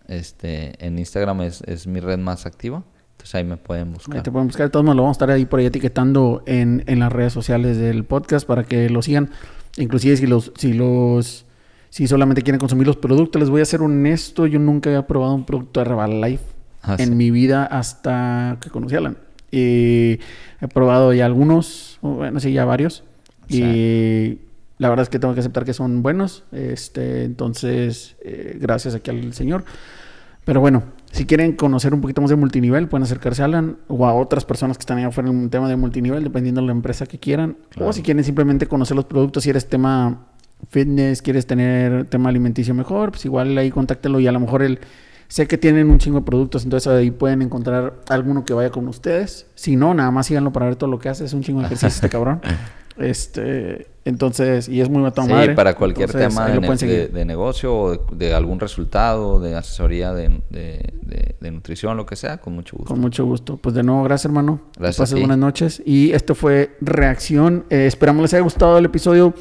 [0.08, 2.84] este, en Instagram es, es mi red más activa.
[3.12, 4.22] Entonces ahí me pueden Ahí buscar.
[4.22, 4.66] te pueden buscar.
[4.68, 7.32] De todos modos, lo vamos a estar ahí por ahí etiquetando en, en las redes
[7.32, 9.30] sociales del podcast para que lo sigan.
[9.78, 11.46] Inclusive si los, si los,
[11.90, 15.34] si solamente quieren consumir los productos, les voy a ser honesto, yo nunca había probado
[15.36, 16.44] un producto de Herbalife
[16.88, 17.16] Ah, en sí.
[17.16, 19.18] mi vida hasta que conocí a Alan.
[19.52, 20.20] Y
[20.62, 23.04] he probado ya algunos, bueno, sí, ya varios.
[23.48, 23.64] Sí.
[23.64, 24.40] Y
[24.78, 26.44] la verdad es que tengo que aceptar que son buenos.
[26.52, 29.64] Este, entonces, eh, gracias aquí al señor.
[30.44, 34.06] Pero bueno, si quieren conocer un poquito más de multinivel, pueden acercarse a Alan o
[34.06, 36.74] a otras personas que están allá afuera en un tema de multinivel, dependiendo de la
[36.74, 37.58] empresa que quieran.
[37.70, 37.90] Claro.
[37.90, 40.28] O si quieren simplemente conocer los productos, si eres tema
[40.70, 44.80] fitness, quieres tener tema alimenticio mejor, pues igual ahí contáctelo y a lo mejor él...
[45.28, 48.88] Sé que tienen un chingo de productos, entonces ahí pueden encontrar alguno que vaya con
[48.88, 49.48] ustedes.
[49.56, 51.26] Si no, nada más síganlo para ver todo lo que hace.
[51.26, 52.42] Es un chingo de ejercicio este cabrón.
[52.98, 59.42] Este, entonces, y es muy sí, para cualquier tema de, negocio o de, algún resultado,
[59.42, 60.32] de asesoría de,
[61.42, 62.94] nutrición, lo que sea, con mucho gusto.
[62.94, 63.58] Con mucho gusto.
[63.58, 64.62] Pues de nuevo, gracias, hermano.
[64.78, 65.12] Gracias.
[65.12, 65.84] buenas noches.
[65.86, 67.66] Y esto fue Reacción.
[67.70, 69.34] Eh, esperamos les haya gustado el episodio.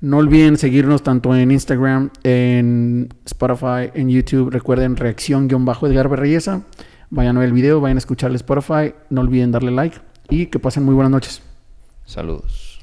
[0.00, 4.50] No olviden seguirnos tanto en Instagram, en Spotify, en YouTube.
[4.50, 6.62] Recuerden reacción-edgar Berreyesa.
[7.10, 8.94] Vayan a ver el video, vayan a escuchar el Spotify.
[9.10, 9.98] No olviden darle like
[10.30, 11.42] y que pasen muy buenas noches.
[12.06, 12.80] Saludos.